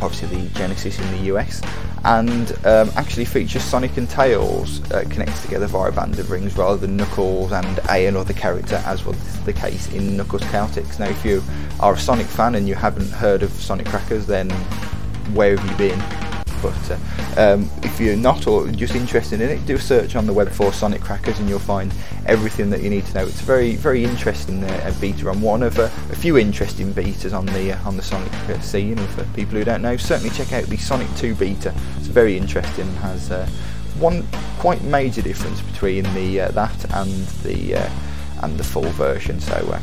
obviously 0.01 0.37
the 0.37 0.49
Genesis 0.57 0.99
in 0.99 1.11
the 1.11 1.23
US, 1.35 1.61
and 2.03 2.51
um, 2.65 2.89
actually 2.95 3.25
features 3.25 3.63
Sonic 3.63 3.97
and 3.97 4.09
Tails 4.09 4.81
uh, 4.91 5.03
connected 5.09 5.41
together 5.41 5.67
via 5.67 5.91
band 5.91 6.17
of 6.19 6.31
rings 6.31 6.57
rather 6.57 6.77
than 6.77 6.97
Knuckles 6.97 7.51
and 7.51 7.79
a 7.89 8.07
another 8.07 8.33
character, 8.33 8.81
as 8.85 9.05
was 9.05 9.17
the 9.43 9.53
case 9.53 9.91
in 9.93 10.17
Knuckles 10.17 10.41
Chaotix. 10.43 10.99
Now, 10.99 11.09
if 11.09 11.23
you 11.23 11.43
are 11.79 11.93
a 11.93 11.99
Sonic 11.99 12.27
fan 12.27 12.55
and 12.55 12.67
you 12.67 12.75
haven't 12.75 13.09
heard 13.11 13.43
of 13.43 13.51
Sonic 13.51 13.87
Crackers, 13.87 14.25
then 14.25 14.49
where 15.33 15.55
have 15.55 15.69
you 15.69 15.77
been? 15.77 16.20
But 16.61 16.91
uh, 16.91 17.53
um, 17.53 17.69
if 17.83 17.99
you're 17.99 18.15
not 18.15 18.47
or 18.47 18.67
just 18.67 18.95
interested 18.95 19.41
in 19.41 19.49
it, 19.49 19.65
do 19.65 19.75
a 19.75 19.79
search 19.79 20.15
on 20.15 20.25
the 20.25 20.33
web 20.33 20.49
for 20.49 20.71
Sonic 20.71 21.01
Crackers 21.01 21.39
and 21.39 21.49
you'll 21.49 21.59
find 21.59 21.93
everything 22.25 22.69
that 22.69 22.81
you 22.81 22.89
need 22.89 23.05
to 23.07 23.13
know. 23.13 23.25
It's 23.25 23.41
a 23.41 23.45
very, 23.45 23.75
very 23.75 24.03
interesting 24.03 24.63
uh, 24.63 24.93
beta 24.99 25.29
on 25.29 25.41
one 25.41 25.63
of 25.63 25.77
uh, 25.79 25.83
a 25.83 26.15
few 26.15 26.37
interesting 26.37 26.93
betas 26.93 27.37
on 27.37 27.45
the 27.47 27.73
uh, 27.73 27.87
on 27.87 27.97
the 27.97 28.03
Sonic 28.03 28.33
uh, 28.49 28.59
scene. 28.59 28.97
For 28.97 29.23
people 29.35 29.57
who 29.57 29.63
don't 29.63 29.81
know, 29.81 29.97
certainly 29.97 30.29
check 30.31 30.53
out 30.53 30.65
the 30.65 30.77
Sonic 30.77 31.07
2 31.17 31.35
beta. 31.35 31.73
It's 31.97 32.07
very 32.07 32.37
interesting 32.37 32.87
and 32.87 32.97
has 32.97 33.31
uh, 33.31 33.47
one 33.99 34.25
quite 34.59 34.81
major 34.83 35.21
difference 35.21 35.61
between 35.61 36.03
the 36.13 36.51
that 36.53 36.93
and 36.93 37.25
the 37.43 37.89
and 38.41 38.57
the 38.57 38.63
full 38.63 38.83
version. 38.83 39.39
So 39.39 39.79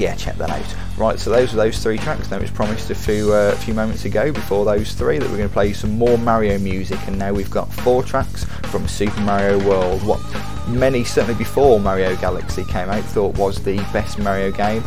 yeah, 0.00 0.14
check 0.14 0.36
that 0.36 0.48
out. 0.48 0.76
Right, 0.96 1.18
so 1.18 1.28
those 1.30 1.52
are 1.52 1.56
those 1.56 1.78
three 1.82 1.98
tracks. 1.98 2.30
Now 2.30 2.38
it's 2.38 2.50
promised 2.50 2.90
a 2.90 2.94
few 2.94 3.32
uh, 3.34 3.54
few 3.56 3.74
moments 3.74 4.06
ago 4.06 4.32
before 4.32 4.64
those 4.64 4.94
three 4.94 5.18
that 5.18 5.28
we're 5.28 5.36
going 5.36 5.48
to 5.48 5.52
play 5.52 5.74
some 5.74 5.98
more 5.98 6.16
Mario 6.16 6.58
music, 6.58 6.98
and 7.06 7.18
now 7.18 7.34
we've 7.34 7.50
got 7.50 7.70
four 7.70 8.02
tracks 8.02 8.44
from 8.70 8.88
Super 8.88 9.20
Mario 9.20 9.62
World. 9.68 10.02
What 10.02 10.20
many 10.68 11.04
certainly 11.04 11.36
before 11.36 11.78
Mario 11.78 12.16
Galaxy 12.16 12.64
came 12.64 12.88
out 12.88 13.04
thought 13.04 13.36
was 13.36 13.62
the 13.62 13.76
best 13.92 14.18
Mario 14.18 14.50
game. 14.50 14.82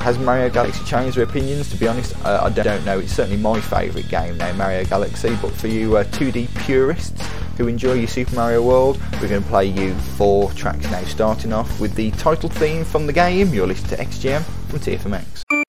Has 0.00 0.18
Mario 0.18 0.50
Galaxy 0.50 0.84
changed 0.84 1.16
your 1.16 1.24
opinions? 1.24 1.70
To 1.70 1.76
be 1.76 1.86
honest, 1.86 2.14
uh, 2.24 2.40
I 2.42 2.50
don't 2.50 2.84
know. 2.84 2.98
It's 2.98 3.12
certainly 3.12 3.40
my 3.40 3.60
favourite 3.60 4.08
game 4.08 4.36
now, 4.36 4.52
Mario 4.54 4.84
Galaxy. 4.84 5.36
But 5.40 5.52
for 5.52 5.68
you 5.68 5.96
uh, 5.96 6.04
2D 6.04 6.48
purists 6.64 7.24
who 7.56 7.68
enjoy 7.68 7.94
your 7.94 8.08
Super 8.08 8.34
Mario 8.34 8.62
World, 8.62 9.00
we're 9.20 9.28
going 9.28 9.42
to 9.42 9.48
play 9.48 9.66
you 9.66 9.94
four 9.94 10.50
tracks 10.52 10.90
now. 10.90 11.02
Starting 11.04 11.52
off 11.52 11.80
with 11.80 11.94
the 11.94 12.10
title 12.12 12.48
theme 12.48 12.84
from 12.84 13.06
the 13.06 13.12
game. 13.12 13.54
You're 13.54 13.66
listening 13.66 13.96
to 13.96 14.04
XGM 14.04 14.42
from 14.42 14.80
TFMX. 14.80 15.61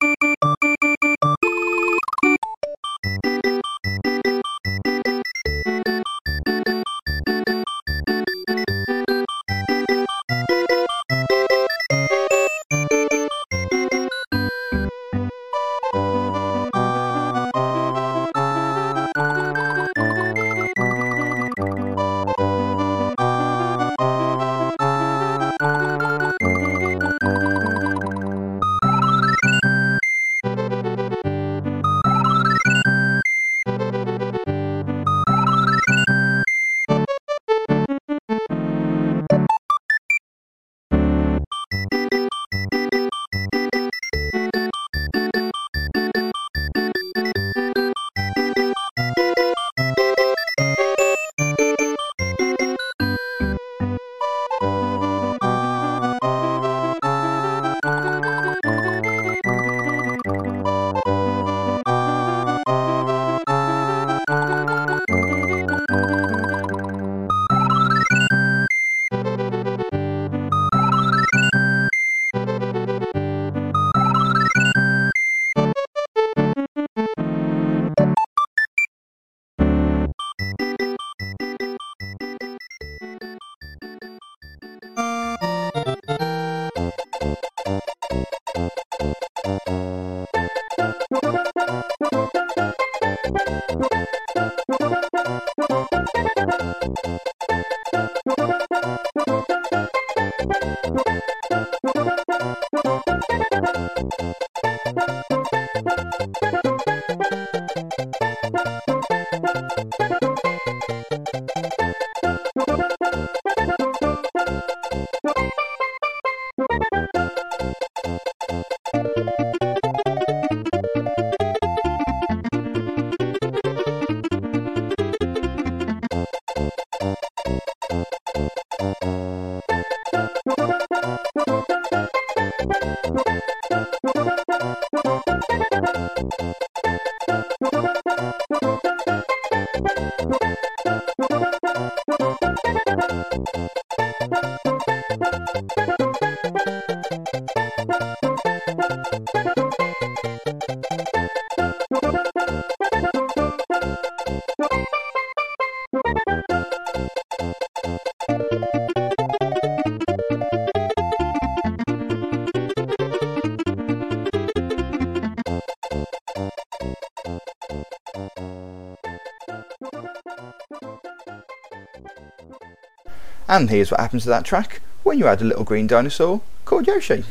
And 173.48 173.70
here's 173.70 173.92
what 173.92 174.00
happens 174.00 174.24
to 174.24 174.30
that 174.30 174.46
track 174.46 174.82
when 175.04 175.20
you 175.20 175.28
add 175.28 175.42
a 175.42 175.46
little 175.46 175.64
green 175.64 175.88
dinosaur 175.88 176.42
called 176.66 176.88
Yoshi. 176.88 177.26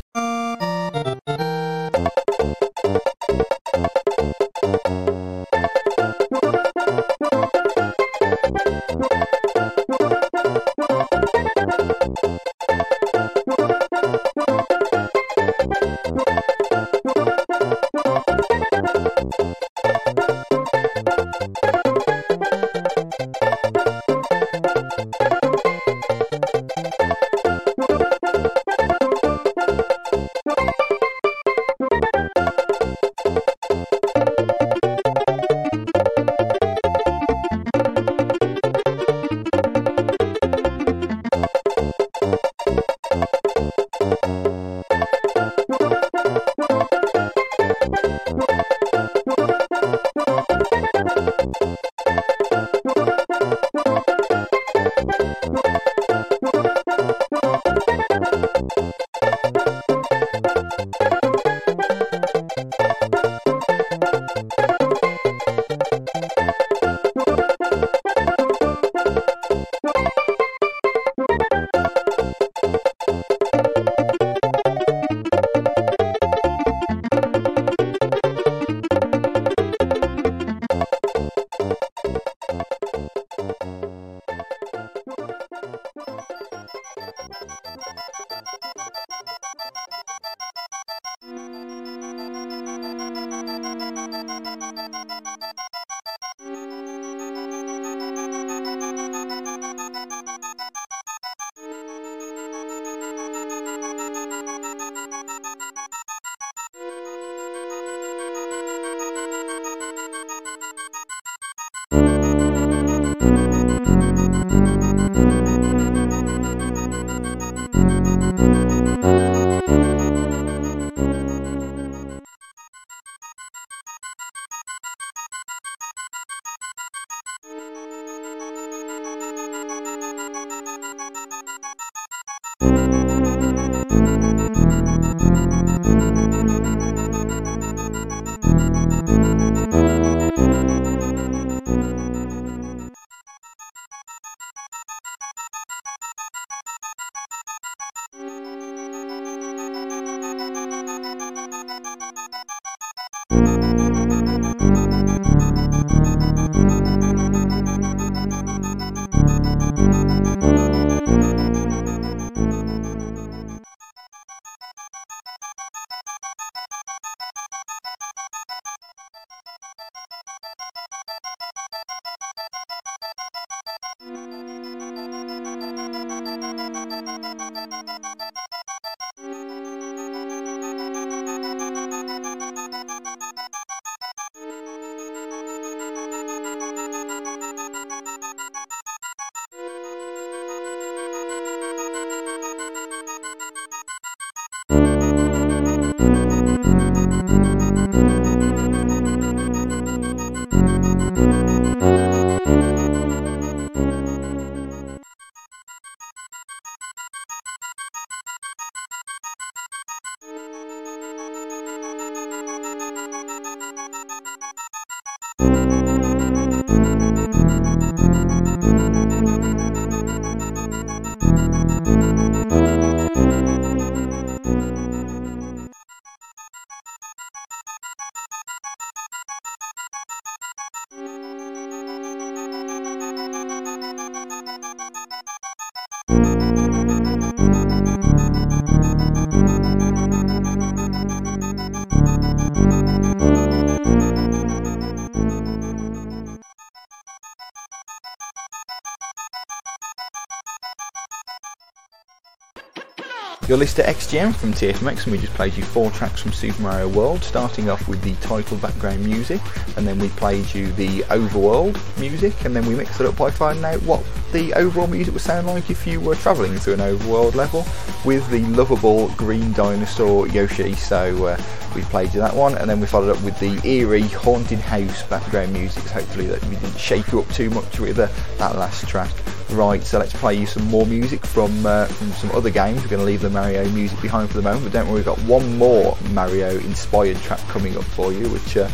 Your 253.49 253.59
list 253.59 253.81
at 253.81 253.93
XGM 253.97 254.37
from 254.37 254.53
TFMX, 254.53 255.03
and 255.03 255.13
we 255.13 255.19
just 255.19 255.35
played 255.35 255.57
you 255.57 255.65
four 255.65 255.91
tracks 255.91 256.23
from 256.23 256.33
Super 256.33 256.63
Mario 256.63 256.87
World, 256.87 257.25
starting 257.25 257.69
off 257.69 257.89
with 257.89 258.01
the 258.03 258.15
title 258.25 258.57
background 258.59 259.05
music, 259.05 259.41
and 259.77 259.85
then 259.87 259.99
we 259.99 260.11
played 260.11 260.55
you 260.55 260.71
the 260.73 261.01
overworld 261.11 261.77
music, 261.99 262.45
and 262.45 262.55
then 262.55 262.65
we 262.67 262.77
mixed 262.77 263.01
it 263.01 263.07
up 263.07 263.17
by 263.17 263.33
finding 263.33 263.65
out 263.65 263.83
what 263.83 264.05
the 264.31 264.55
overall 264.55 264.87
music 264.87 265.13
would 265.13 265.23
sound 265.23 265.49
like 265.49 265.71
if 265.71 265.85
you 265.89 266.01
were 266.01 266.15
travelling 266.15 266.57
through 266.57 266.75
an 266.75 266.81
overworld 266.81 267.35
level 267.35 267.67
with 268.05 268.27
the 268.31 268.45
lovable 268.57 269.09
green 269.17 269.53
dinosaur 269.55 270.29
Yoshi. 270.29 270.75
So 270.75 271.27
uh, 271.27 271.43
we 271.75 271.83
played 271.83 272.15
you 272.15 272.21
that 272.21 272.35
one, 272.35 272.57
and 272.57 272.71
then 272.71 272.79
we 272.79 272.87
followed 272.87 273.17
up 273.17 273.23
with 273.25 273.39
the 273.41 273.61
eerie 273.69 274.03
haunted 274.03 274.61
house 274.61 275.03
background 275.09 275.53
music. 275.53 275.83
So 275.83 275.95
hopefully 275.95 276.29
that 276.29 276.45
we 276.45 276.55
didn't 276.55 276.79
shake 276.79 277.11
you 277.11 277.19
up 277.19 277.29
too 277.31 277.51
much 277.51 277.81
with 277.81 277.99
uh, 277.99 278.07
that 278.39 278.55
last 278.55 278.87
track. 278.87 279.11
Right, 279.53 279.83
so 279.83 279.99
let's 279.99 280.15
play 280.15 280.35
you 280.35 280.47
some 280.47 280.65
more 280.69 280.87
music 280.87 281.27
from 281.27 281.67
uh, 281.67 281.85
from 281.85 282.11
some 282.13 282.31
other 282.31 282.49
games. 282.49 282.81
We're 282.83 282.89
going 282.89 283.01
to 283.01 283.07
leave 283.07 283.21
the 283.21 283.29
Mario 283.29 283.69
music 283.69 284.01
behind 284.01 284.31
for 284.31 284.39
the 284.39 284.43
moment, 284.43 284.65
but 284.65 284.73
don't 284.73 284.87
worry, 284.87 284.97
we've 284.97 285.05
got 285.05 285.19
one 285.21 285.59
more 285.59 285.97
Mario 286.11 286.51
inspired 286.61 287.19
track 287.19 287.39
coming 287.49 287.77
up 287.77 287.85
for 287.85 288.15
you, 288.15 288.29
which 288.31 288.57
uh, 288.57 288.71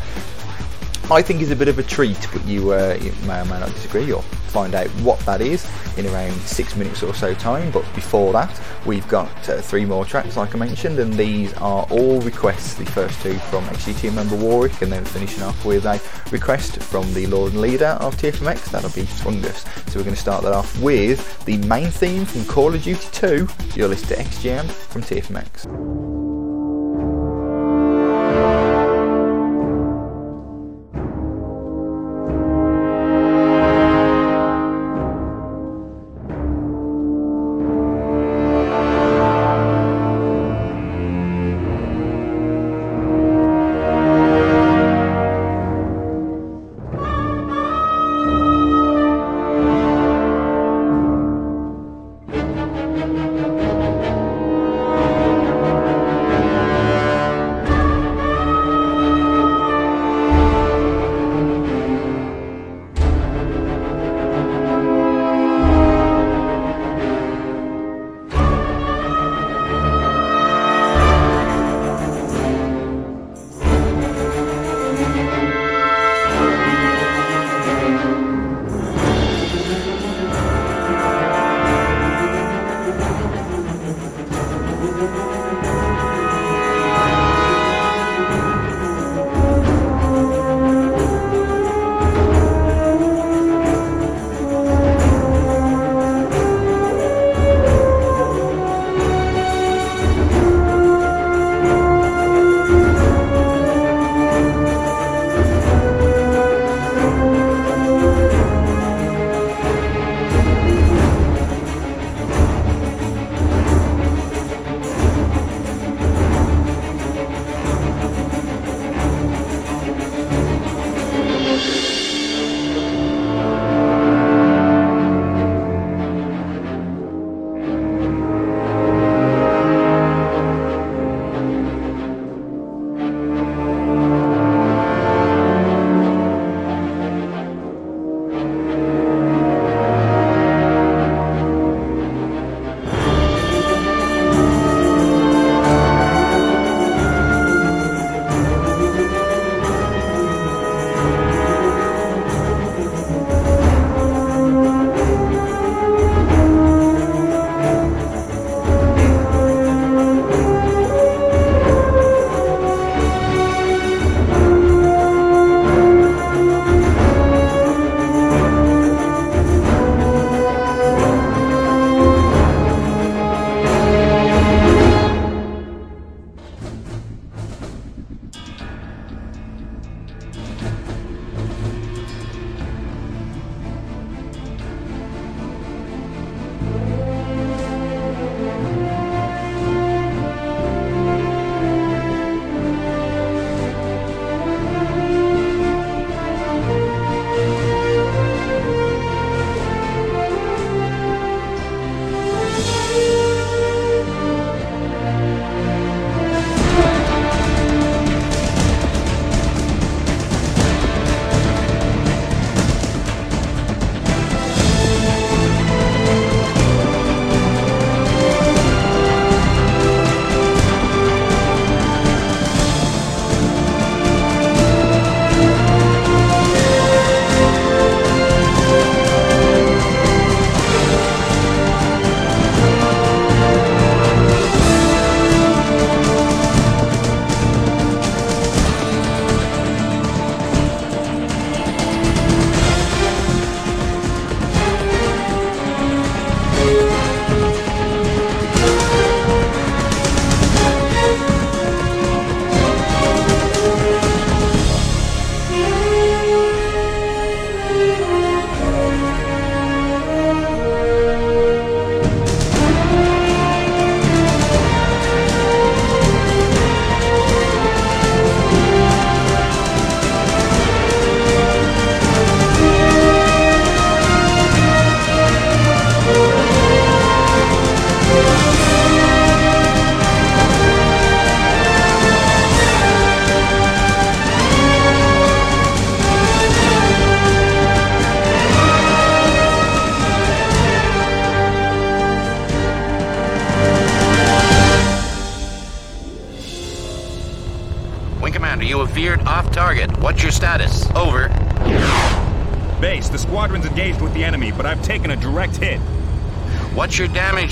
I 1.12 1.20
think 1.20 1.42
is 1.42 1.50
a 1.50 1.56
bit 1.56 1.66
of 1.66 1.80
a 1.80 1.82
treat, 1.82 2.28
but 2.32 2.44
you, 2.46 2.72
uh, 2.72 2.96
you 3.00 3.12
may 3.26 3.40
or 3.40 3.44
may 3.46 3.58
not 3.58 3.70
disagree. 3.70 4.04
You'll 4.04 4.22
find 4.22 4.76
out 4.76 4.86
what 5.02 5.18
that 5.20 5.40
is 5.40 5.66
in 5.98 6.06
around 6.06 6.32
six 6.42 6.76
minutes 6.76 7.02
or 7.02 7.14
so 7.14 7.34
time. 7.34 7.70
But 7.70 7.84
before 7.94 8.32
that, 8.32 8.60
we've 8.86 9.06
got 9.08 9.28
uh, 9.48 9.60
three 9.60 9.84
more 9.84 10.04
tracks, 10.04 10.36
like 10.36 10.54
I 10.54 10.58
mentioned, 10.58 10.98
and 10.98 11.12
these 11.14 11.52
are 11.54 11.86
all 11.90 12.20
requests. 12.20 12.74
The 12.74 12.86
first 12.86 13.20
two 13.22 13.34
from 13.50 13.64
XGT 13.66 14.14
member 14.14 14.36
Warwick, 14.36 14.82
and 14.82 14.92
then 14.92 15.04
finishing 15.04 15.42
off 15.42 15.64
with 15.64 15.84
a 15.84 16.00
request 16.30 16.82
from 16.82 17.12
the 17.14 17.26
Lord 17.26 17.52
and 17.52 17.60
Leader 17.60 17.96
of 18.00 18.16
TFMX. 18.16 18.70
That'll 18.70 18.90
be 18.90 19.02
Fungus. 19.02 19.62
So 19.88 19.98
we're 19.98 20.04
going 20.04 20.14
to 20.14 20.20
start 20.20 20.44
that 20.44 20.52
off 20.52 20.80
with 20.80 21.44
the 21.44 21.56
main 21.58 21.90
theme 21.90 22.24
from 22.24 22.44
Call 22.44 22.74
of 22.74 22.82
Duty 22.82 23.08
2. 23.12 23.48
You're 23.74 23.88
to 23.88 24.16
XGM 24.16 24.70
from 24.70 25.02
TFMX. 25.02 25.87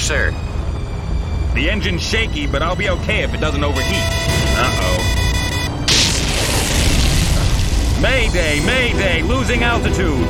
Sir? 0.05 0.31
The 1.55 1.71
engine's 1.71 2.03
shaky, 2.03 2.47
but 2.47 2.63
I'll 2.63 2.77
be 2.77 2.89
okay 2.91 3.23
if 3.23 3.33
it 3.33 3.41
doesn't 3.41 3.65
overheat. 3.65 4.03
Uh-oh. 4.59 5.23
Mayday, 8.03 8.61
mayday, 8.67 9.23
losing 9.23 9.63
altitude. 9.63 10.27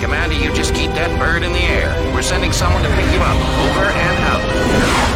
Commander, 0.00 0.36
you 0.36 0.54
just 0.54 0.74
keep 0.74 0.90
that 0.92 1.18
bird 1.18 1.42
in 1.42 1.52
the 1.52 1.58
air. 1.58 1.92
We're 2.14 2.22
sending 2.22 2.52
someone 2.52 2.82
to 2.82 2.88
pick 2.90 3.12
you 3.12 3.20
up. 3.20 3.36
Over 3.36 3.90
and 3.90 4.18
out. 4.24 5.09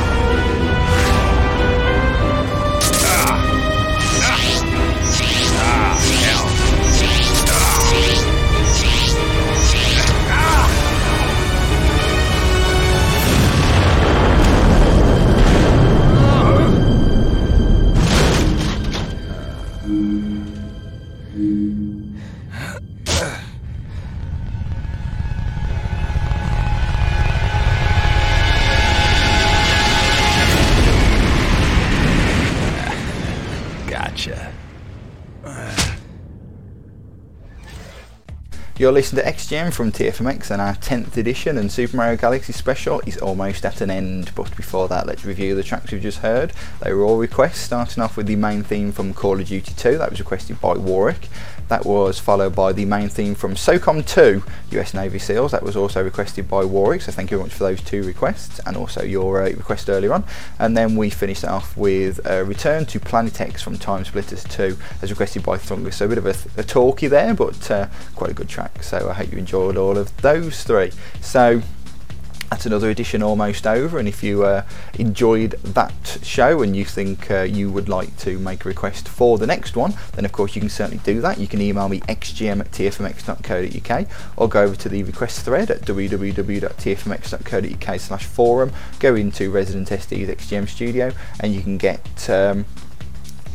You're 38.85 38.93
listening 38.93 39.24
to 39.24 39.32
XGM 39.32 39.72
from 39.72 39.93
TFMX 39.93 40.51
and 40.51 40.61
our 40.61 40.74
10th 40.74 41.16
edition 41.16 41.57
and 41.57 41.72
Super 41.72 41.97
Mario 41.97 42.18
Galaxy 42.18 42.53
Special 42.53 43.01
is 43.07 43.16
almost 43.16 43.64
at 43.64 43.80
an 43.80 43.89
end 43.89 44.30
but 44.35 44.55
before 44.59 44.89
that 44.89 45.07
let's 45.07 45.24
review 45.24 45.55
the 45.55 45.62
tracks 45.62 45.91
we've 45.91 46.03
just 46.03 46.18
heard. 46.18 46.53
They 46.82 46.93
were 46.93 47.03
all 47.03 47.16
requests 47.16 47.61
starting 47.61 48.03
off 48.03 48.18
with 48.18 48.26
the 48.26 48.37
main 48.37 48.62
theme 48.62 48.93
from 48.93 49.14
Call 49.14 49.41
of 49.41 49.47
Duty 49.47 49.72
2 49.74 49.97
that 49.97 50.11
was 50.11 50.18
requested 50.18 50.61
by 50.61 50.74
Warwick. 50.74 51.30
That 51.69 51.87
was 51.87 52.19
followed 52.19 52.55
by 52.55 52.73
the 52.73 52.85
main 52.85 53.09
theme 53.09 53.35
from 53.35 53.55
SOCOM 53.55 54.07
2 54.07 54.43
US 54.79 54.95
Navy 54.95 55.19
SEALs. 55.19 55.53
That 55.53 55.62
was 55.62 55.77
also 55.77 56.03
requested 56.03 56.49
by 56.49 56.65
Warwick 56.65 57.03
so 57.03 57.12
thank 57.12 57.31
you 57.31 57.39
very 57.39 57.47
much 57.47 57.55
for 57.55 57.65
those 57.65 57.81
two 57.81 58.03
requests 58.03 58.61
and 58.67 58.77
also 58.77 59.03
your 59.03 59.43
uh, 59.43 59.47
request 59.47 59.89
earlier 59.89 60.12
on. 60.12 60.25
And 60.59 60.77
then 60.77 60.97
we 60.97 61.11
finished 61.11 61.45
off 61.45 61.77
with 61.77 62.25
uh, 62.27 62.45
Return 62.45 62.87
to 62.87 63.01
Planet 63.01 63.41
X 63.41 63.62
from 63.62 63.79
Time 63.79 64.05
Splitters 64.05 64.45
2 64.45 64.77
as 65.03 65.11
requested 65.11 65.43
by 65.43 65.57
Thungus 65.57 65.95
so 65.95 66.07
a 66.07 66.09
bit 66.09 66.19
of 66.19 66.27
a, 66.27 66.33
th- 66.33 66.47
a 66.57 66.62
talkie 66.62 67.09
there 67.09 67.35
but 67.35 67.71
uh, 67.71 67.89
quite 68.15 68.31
a 68.31 68.35
good 68.35 68.49
track. 68.49 68.83
So 68.83 69.09
I 69.09 69.15
hope 69.15 69.33
you 69.33 69.39
enjoyed 69.39 69.77
all 69.77 69.97
of 69.97 70.17
those 70.19 70.65
three. 70.65 70.93
So 71.21 71.62
that's 72.55 72.67
another 72.67 72.89
edition 72.89 73.21
almost 73.21 73.67
over 73.67 73.99
and 73.99 74.07
if 74.07 74.23
you 74.23 74.45
uh, 74.45 74.63
enjoyed 74.97 75.51
that 75.65 76.19
show 76.23 76.63
and 76.63 76.77
you 76.77 76.85
think 76.85 77.29
uh, 77.29 77.43
you 77.43 77.69
would 77.69 77.89
like 77.89 78.17
to 78.17 78.39
make 78.39 78.65
a 78.65 78.69
request 78.69 79.09
for 79.09 79.39
the 79.39 79.47
next 79.47 79.75
one 79.75 79.93
then 80.13 80.25
of 80.25 80.31
course 80.31 80.55
you 80.55 80.61
can 80.61 80.71
certainly 80.71 81.03
do 81.03 81.21
that 81.21 81.37
you 81.37 81.49
can 81.49 81.61
email 81.61 81.89
me 81.89 81.99
xgm 82.03 82.61
at 82.61 82.71
tfmx.co.uk 82.71 84.07
or 84.37 84.49
go 84.49 84.63
over 84.63 84.77
to 84.77 84.89
the 84.89 85.03
request 85.03 85.45
thread 85.45 85.69
at 85.69 85.81
www.tfmx.co.uk 85.81 88.01
slash 88.01 88.25
forum 88.25 88.71
go 89.01 89.17
into 89.17 89.51
resident 89.51 89.89
sd's 89.89 90.29
xgm 90.29 90.69
studio 90.69 91.11
and 91.41 91.53
you 91.53 91.61
can 91.61 91.77
get 91.77 92.31
um, 92.31 92.65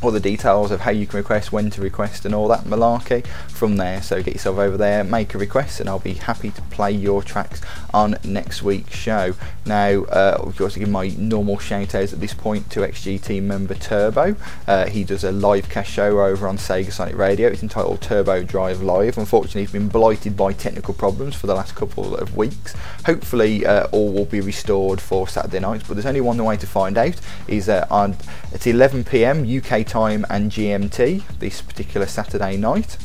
all 0.01 0.11
the 0.11 0.19
details 0.19 0.71
of 0.71 0.81
how 0.81 0.91
you 0.91 1.05
can 1.05 1.17
request, 1.17 1.51
when 1.51 1.69
to 1.71 1.81
request, 1.81 2.25
and 2.25 2.33
all 2.33 2.47
that 2.47 2.63
malarkey 2.63 3.25
from 3.49 3.77
there. 3.77 4.01
So 4.01 4.21
get 4.23 4.33
yourself 4.33 4.57
over 4.57 4.77
there, 4.77 5.03
make 5.03 5.33
a 5.33 5.37
request, 5.37 5.79
and 5.79 5.89
I'll 5.89 5.99
be 5.99 6.13
happy 6.13 6.51
to 6.51 6.61
play 6.63 6.91
your 6.91 7.21
tracks 7.21 7.61
on 7.93 8.15
next 8.23 8.63
week's 8.63 8.95
show. 8.95 9.33
Now, 9.65 10.03
uh, 10.05 10.37
of 10.39 10.57
course, 10.57 10.75
give 10.75 10.89
my 10.89 11.09
normal 11.17 11.59
shout 11.59 11.95
outs 11.95 12.13
at 12.13 12.19
this 12.19 12.33
point 12.33 12.69
to 12.71 12.81
XG 12.81 13.21
team 13.21 13.47
member 13.47 13.75
Turbo. 13.75 14.35
Uh, 14.67 14.87
he 14.87 15.03
does 15.03 15.23
a 15.23 15.31
live 15.31 15.69
cast 15.69 15.91
show 15.91 16.19
over 16.21 16.47
on 16.47 16.57
Sega 16.57 16.91
Sonic 16.91 17.15
Radio. 17.15 17.49
It's 17.49 17.63
entitled 17.63 18.01
Turbo 18.01 18.43
Drive 18.43 18.81
Live. 18.81 19.17
Unfortunately, 19.17 19.61
he's 19.61 19.71
been 19.71 19.89
blighted 19.89 20.35
by 20.35 20.53
technical 20.53 20.93
problems 20.93 21.35
for 21.35 21.47
the 21.47 21.55
last 21.55 21.75
couple 21.75 22.15
of 22.15 22.35
weeks. 22.35 22.73
Hopefully, 23.05 23.65
uh, 23.65 23.87
all 23.91 24.11
will 24.11 24.25
be 24.25 24.41
restored 24.41 25.01
for 25.01 25.27
Saturday 25.27 25.59
nights, 25.59 25.87
but 25.87 25.95
there's 25.95 26.05
only 26.05 26.21
one 26.21 26.43
way 26.43 26.57
to 26.57 26.67
find 26.67 26.97
out. 26.97 27.19
Is 27.47 27.69
uh, 27.69 27.85
on 27.89 28.15
it's 28.51 28.65
11 28.67 29.03
p.m. 29.05 29.43
UK 29.43 29.85
time 29.85 30.25
and 30.29 30.51
GMT 30.51 31.39
this 31.39 31.61
particular 31.61 32.07
Saturday 32.07 32.57
night. 32.57 32.97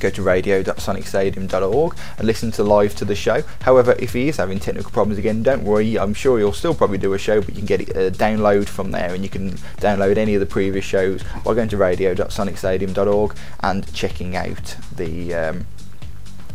Go 0.00 0.10
to 0.10 0.22
radio.sonicstadium.org 0.22 1.96
and 2.18 2.26
listen 2.26 2.50
to 2.52 2.64
live 2.64 2.94
to 2.96 3.04
the 3.04 3.14
show. 3.14 3.42
However, 3.60 3.94
if 3.98 4.14
he 4.14 4.28
is 4.28 4.38
having 4.38 4.58
technical 4.58 4.90
problems 4.90 5.18
again, 5.18 5.42
don't 5.42 5.62
worry. 5.62 5.98
I'm 5.98 6.14
sure 6.14 6.38
he'll 6.38 6.52
still 6.52 6.74
probably 6.74 6.98
do 6.98 7.12
a 7.12 7.18
show, 7.18 7.40
but 7.40 7.50
you 7.50 7.56
can 7.56 7.66
get 7.66 7.82
it 7.82 7.90
uh, 7.90 8.10
download 8.10 8.66
from 8.66 8.90
there, 8.90 9.14
and 9.14 9.22
you 9.22 9.28
can 9.28 9.52
download 9.78 10.16
any 10.16 10.34
of 10.34 10.40
the 10.40 10.46
previous 10.46 10.84
shows 10.84 11.22
by 11.44 11.54
going 11.54 11.68
to 11.68 11.76
radio.sonicstadium.org 11.76 13.36
and 13.60 13.92
checking 13.92 14.36
out 14.36 14.76
the. 14.96 15.34
Um, 15.34 15.66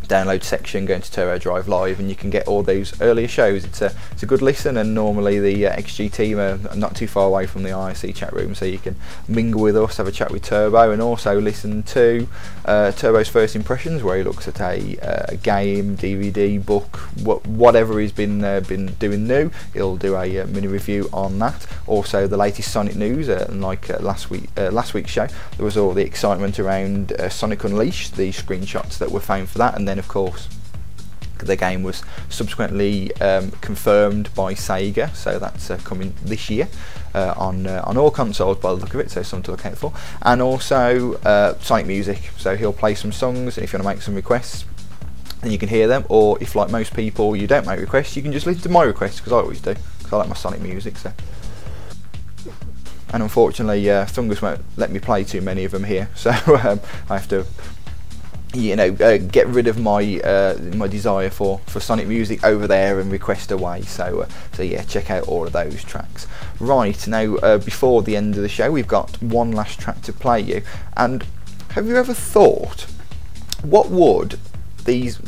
download 0.06 0.42
section, 0.42 0.86
going 0.86 1.02
to 1.02 1.12
Turbo 1.12 1.38
Drive 1.38 1.68
Live, 1.68 1.98
and 2.00 2.08
you 2.08 2.16
can 2.16 2.30
get 2.30 2.46
all 2.46 2.62
those 2.62 2.98
earlier 3.00 3.28
shows. 3.28 3.64
It's 3.64 3.82
a 3.82 3.94
it's 4.12 4.22
a 4.22 4.26
good 4.26 4.42
listen, 4.42 4.76
and 4.76 4.94
normally 4.94 5.38
the 5.38 5.66
uh, 5.66 5.76
XG 5.76 6.12
team 6.12 6.38
are 6.38 6.58
not 6.74 6.96
too 6.96 7.06
far 7.06 7.26
away 7.26 7.46
from 7.46 7.62
the 7.62 7.70
IRC 7.70 8.14
chat 8.14 8.32
room, 8.32 8.54
so 8.54 8.64
you 8.64 8.78
can 8.78 8.96
mingle 9.28 9.60
with 9.60 9.76
us, 9.76 9.96
have 9.96 10.06
a 10.06 10.12
chat 10.12 10.30
with 10.30 10.42
Turbo, 10.42 10.90
and 10.90 11.02
also 11.02 11.40
listen 11.40 11.82
to 11.84 12.28
uh, 12.64 12.92
Turbo's 12.92 13.28
first 13.28 13.56
impressions, 13.56 14.02
where 14.02 14.16
he 14.16 14.22
looks 14.22 14.48
at 14.48 14.60
a, 14.60 14.98
uh, 15.00 15.36
game, 15.42 15.96
DVD, 15.96 16.64
book, 16.64 16.96
wh- 17.24 17.46
whatever 17.46 17.98
he's 17.98 18.12
been 18.12 18.44
uh, 18.44 18.60
been 18.60 18.86
doing 18.98 19.26
new. 19.26 19.50
He'll 19.74 19.96
do 19.96 20.14
a 20.16 20.40
uh, 20.40 20.46
mini 20.46 20.66
review 20.66 21.08
on 21.12 21.38
that. 21.40 21.66
Also, 21.86 22.26
the 22.26 22.36
latest 22.36 22.70
Sonic 22.70 22.96
news, 22.96 23.28
uh, 23.28 23.48
like 23.50 23.88
last 24.00 24.30
week 24.30 24.48
last 24.56 24.94
week's 24.94 25.10
show, 25.10 25.26
there 25.26 25.64
was 25.64 25.76
all 25.76 25.92
the 25.92 26.04
excitement 26.04 26.58
around 26.58 27.12
Sonic 27.30 27.64
Unleashed, 27.64 28.16
the 28.16 28.30
screenshots 28.30 28.98
that 28.98 29.10
were 29.10 29.20
found 29.20 29.48
for 29.48 29.58
that, 29.58 29.76
and 29.76 29.86
then 29.86 29.95
of 29.98 30.08
course 30.08 30.48
the 31.38 31.56
game 31.56 31.82
was 31.82 32.02
subsequently 32.28 33.14
um, 33.16 33.50
confirmed 33.60 34.34
by 34.34 34.54
Sega, 34.54 35.14
so 35.14 35.38
that's 35.38 35.70
uh, 35.70 35.76
coming 35.78 36.14
this 36.22 36.48
year 36.48 36.68
uh, 37.14 37.34
on 37.36 37.66
uh, 37.66 37.82
on 37.84 37.96
all 37.96 38.10
consoles 38.10 38.58
by 38.58 38.70
the 38.70 38.76
look 38.76 38.94
of 38.94 39.00
it, 39.00 39.10
so 39.10 39.22
something 39.22 39.44
to 39.44 39.50
look 39.52 39.66
out 39.66 39.76
for. 39.76 39.92
And 40.22 40.40
also 40.40 41.14
uh, 41.24 41.58
Sonic 41.58 41.86
Music, 41.86 42.30
so 42.36 42.56
he'll 42.56 42.72
play 42.72 42.94
some 42.94 43.12
songs, 43.12 43.56
and 43.56 43.64
if 43.64 43.72
you 43.72 43.78
want 43.78 43.84
to 43.84 43.94
make 43.96 44.02
some 44.02 44.14
requests, 44.14 44.64
then 45.42 45.50
you 45.52 45.58
can 45.58 45.68
hear 45.68 45.88
them. 45.88 46.04
Or 46.08 46.38
if, 46.40 46.54
like 46.54 46.70
most 46.70 46.94
people, 46.94 47.36
you 47.36 47.46
don't 47.46 47.66
make 47.66 47.80
requests, 47.80 48.16
you 48.16 48.22
can 48.22 48.32
just 48.32 48.46
listen 48.46 48.62
to 48.62 48.68
my 48.68 48.82
requests 48.82 49.20
because 49.20 49.32
I 49.32 49.36
always 49.36 49.60
do, 49.60 49.74
because 49.98 50.12
I 50.12 50.16
like 50.16 50.28
my 50.28 50.34
Sonic 50.34 50.60
music. 50.60 50.96
So. 50.96 51.12
And 53.12 53.22
unfortunately, 53.22 53.88
uh, 53.88 54.04
Thungus 54.04 54.42
won't 54.42 54.62
let 54.76 54.90
me 54.90 54.98
play 54.98 55.22
too 55.24 55.40
many 55.40 55.64
of 55.64 55.70
them 55.70 55.84
here, 55.84 56.10
so 56.14 56.30
um, 56.30 56.80
I 57.08 57.18
have 57.18 57.28
to 57.28 57.46
you 58.56 58.76
know, 58.76 58.96
uh, 59.00 59.18
get 59.18 59.46
rid 59.46 59.66
of 59.66 59.78
my 59.78 60.20
uh, 60.20 60.58
my 60.74 60.86
desire 60.86 61.30
for, 61.30 61.60
for 61.66 61.80
Sonic 61.80 62.06
music 62.06 62.44
over 62.44 62.66
there 62.66 62.98
and 63.00 63.12
request 63.12 63.50
away. 63.50 63.82
So 63.82 64.22
uh, 64.22 64.28
so 64.52 64.62
yeah, 64.62 64.82
check 64.82 65.10
out 65.10 65.28
all 65.28 65.46
of 65.46 65.52
those 65.52 65.84
tracks. 65.84 66.26
Right 66.58 67.06
now, 67.06 67.36
uh, 67.36 67.58
before 67.58 68.02
the 68.02 68.16
end 68.16 68.36
of 68.36 68.42
the 68.42 68.48
show, 68.48 68.70
we've 68.70 68.88
got 68.88 69.22
one 69.22 69.52
last 69.52 69.78
track 69.78 70.00
to 70.02 70.12
play 70.12 70.40
you. 70.40 70.62
And 70.96 71.24
have 71.70 71.86
you 71.86 71.96
ever 71.96 72.14
thought, 72.14 72.86
what 73.62 73.90
would 73.90 74.38
these 74.84 75.18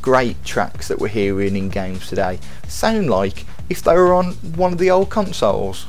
great 0.00 0.42
tracks 0.44 0.88
that 0.88 0.98
we're 0.98 1.08
hearing 1.08 1.56
in 1.56 1.68
games 1.68 2.08
today 2.08 2.38
sound 2.66 3.10
like 3.10 3.44
if 3.68 3.82
they 3.82 3.94
were 3.94 4.14
on 4.14 4.32
one 4.56 4.72
of 4.72 4.78
the 4.78 4.90
old 4.90 5.10
consoles? 5.10 5.86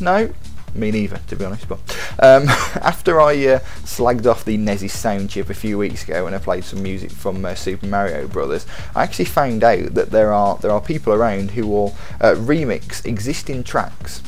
No, 0.00 0.32
me 0.78 0.90
neither, 0.90 1.18
to 1.28 1.36
be 1.36 1.44
honest. 1.44 1.68
But 1.68 1.78
um, 2.18 2.48
after 2.48 3.20
I 3.20 3.32
uh, 3.46 3.58
slagged 3.84 4.26
off 4.26 4.44
the 4.44 4.56
NES's 4.56 4.92
sound 4.92 5.30
chip 5.30 5.50
a 5.50 5.54
few 5.54 5.78
weeks 5.78 6.04
ago 6.04 6.26
and 6.26 6.34
I 6.34 6.38
played 6.38 6.64
some 6.64 6.82
music 6.82 7.10
from 7.10 7.44
uh, 7.44 7.54
Super 7.54 7.86
Mario 7.86 8.28
Brothers, 8.28 8.66
I 8.94 9.02
actually 9.02 9.26
found 9.26 9.64
out 9.64 9.94
that 9.94 10.10
there 10.10 10.32
are 10.32 10.56
there 10.58 10.70
are 10.70 10.80
people 10.80 11.12
around 11.12 11.52
who 11.52 11.66
will 11.66 11.96
uh, 12.20 12.34
remix 12.34 13.04
existing 13.04 13.64
tracks. 13.64 14.22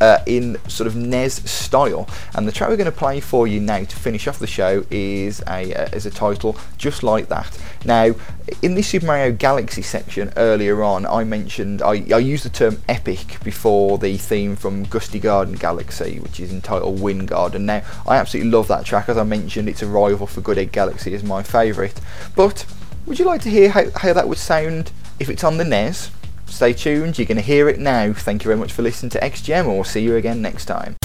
Uh, 0.00 0.22
in 0.24 0.56
sort 0.66 0.86
of 0.86 0.96
NES 0.96 1.50
style, 1.50 2.08
and 2.34 2.48
the 2.48 2.52
track 2.52 2.70
we're 2.70 2.76
going 2.76 2.86
to 2.86 2.90
play 2.90 3.20
for 3.20 3.46
you 3.46 3.60
now 3.60 3.84
to 3.84 3.96
finish 3.96 4.26
off 4.26 4.38
the 4.38 4.46
show 4.46 4.82
is 4.90 5.42
a 5.46 5.74
uh, 5.74 5.88
is 5.92 6.06
a 6.06 6.10
title 6.10 6.56
just 6.78 7.02
like 7.02 7.28
that. 7.28 7.58
Now, 7.84 8.14
in 8.62 8.74
the 8.74 8.82
Super 8.82 9.06
Mario 9.06 9.32
Galaxy 9.32 9.82
section 9.82 10.32
earlier 10.36 10.82
on, 10.82 11.04
I 11.04 11.24
mentioned 11.24 11.82
I, 11.82 12.04
I 12.12 12.18
used 12.18 12.44
the 12.44 12.50
term 12.50 12.80
epic 12.88 13.42
before 13.44 13.98
the 13.98 14.16
theme 14.16 14.56
from 14.56 14.84
Gusty 14.84 15.18
Garden 15.18 15.54
Galaxy, 15.54 16.18
which 16.18 16.40
is 16.40 16.50
entitled 16.50 17.00
Wind 17.00 17.28
Garden. 17.28 17.66
Now, 17.66 17.82
I 18.06 18.16
absolutely 18.16 18.50
love 18.52 18.68
that 18.68 18.84
track. 18.84 19.08
As 19.08 19.18
I 19.18 19.24
mentioned, 19.24 19.68
it's 19.68 19.82
a 19.82 19.86
rival 19.86 20.26
for 20.26 20.40
Good 20.40 20.58
Egg 20.58 20.72
Galaxy 20.72 21.14
as 21.14 21.22
my 21.22 21.42
favourite. 21.42 22.00
But 22.34 22.64
would 23.06 23.18
you 23.18 23.24
like 23.24 23.42
to 23.42 23.50
hear 23.50 23.70
how, 23.70 23.90
how 23.96 24.12
that 24.12 24.28
would 24.28 24.38
sound 24.38 24.92
if 25.18 25.28
it's 25.28 25.44
on 25.44 25.56
the 25.56 25.64
NES? 25.64 26.10
Stay 26.50 26.72
tuned, 26.72 27.18
you're 27.18 27.26
going 27.26 27.36
to 27.36 27.42
hear 27.42 27.68
it 27.68 27.78
now. 27.78 28.12
Thank 28.12 28.44
you 28.44 28.48
very 28.48 28.58
much 28.58 28.72
for 28.72 28.82
listening 28.82 29.10
to 29.10 29.20
XGM, 29.20 29.66
we'll 29.66 29.84
see 29.84 30.02
you 30.02 30.16
again 30.16 30.42
next 30.42 30.66
time. 30.66 30.96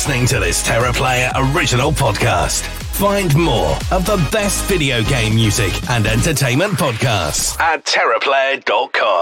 Listening 0.00 0.24
to 0.24 0.40
this 0.40 0.66
TerraPlayer 0.66 1.30
original 1.54 1.92
podcast. 1.92 2.62
Find 2.96 3.36
more 3.36 3.76
of 3.90 4.06
the 4.06 4.16
best 4.32 4.64
video 4.64 5.02
game 5.02 5.34
music 5.34 5.74
and 5.90 6.06
entertainment 6.06 6.72
podcasts 6.72 7.60
at 7.60 7.84
TerraPlayer.com. 7.84 9.19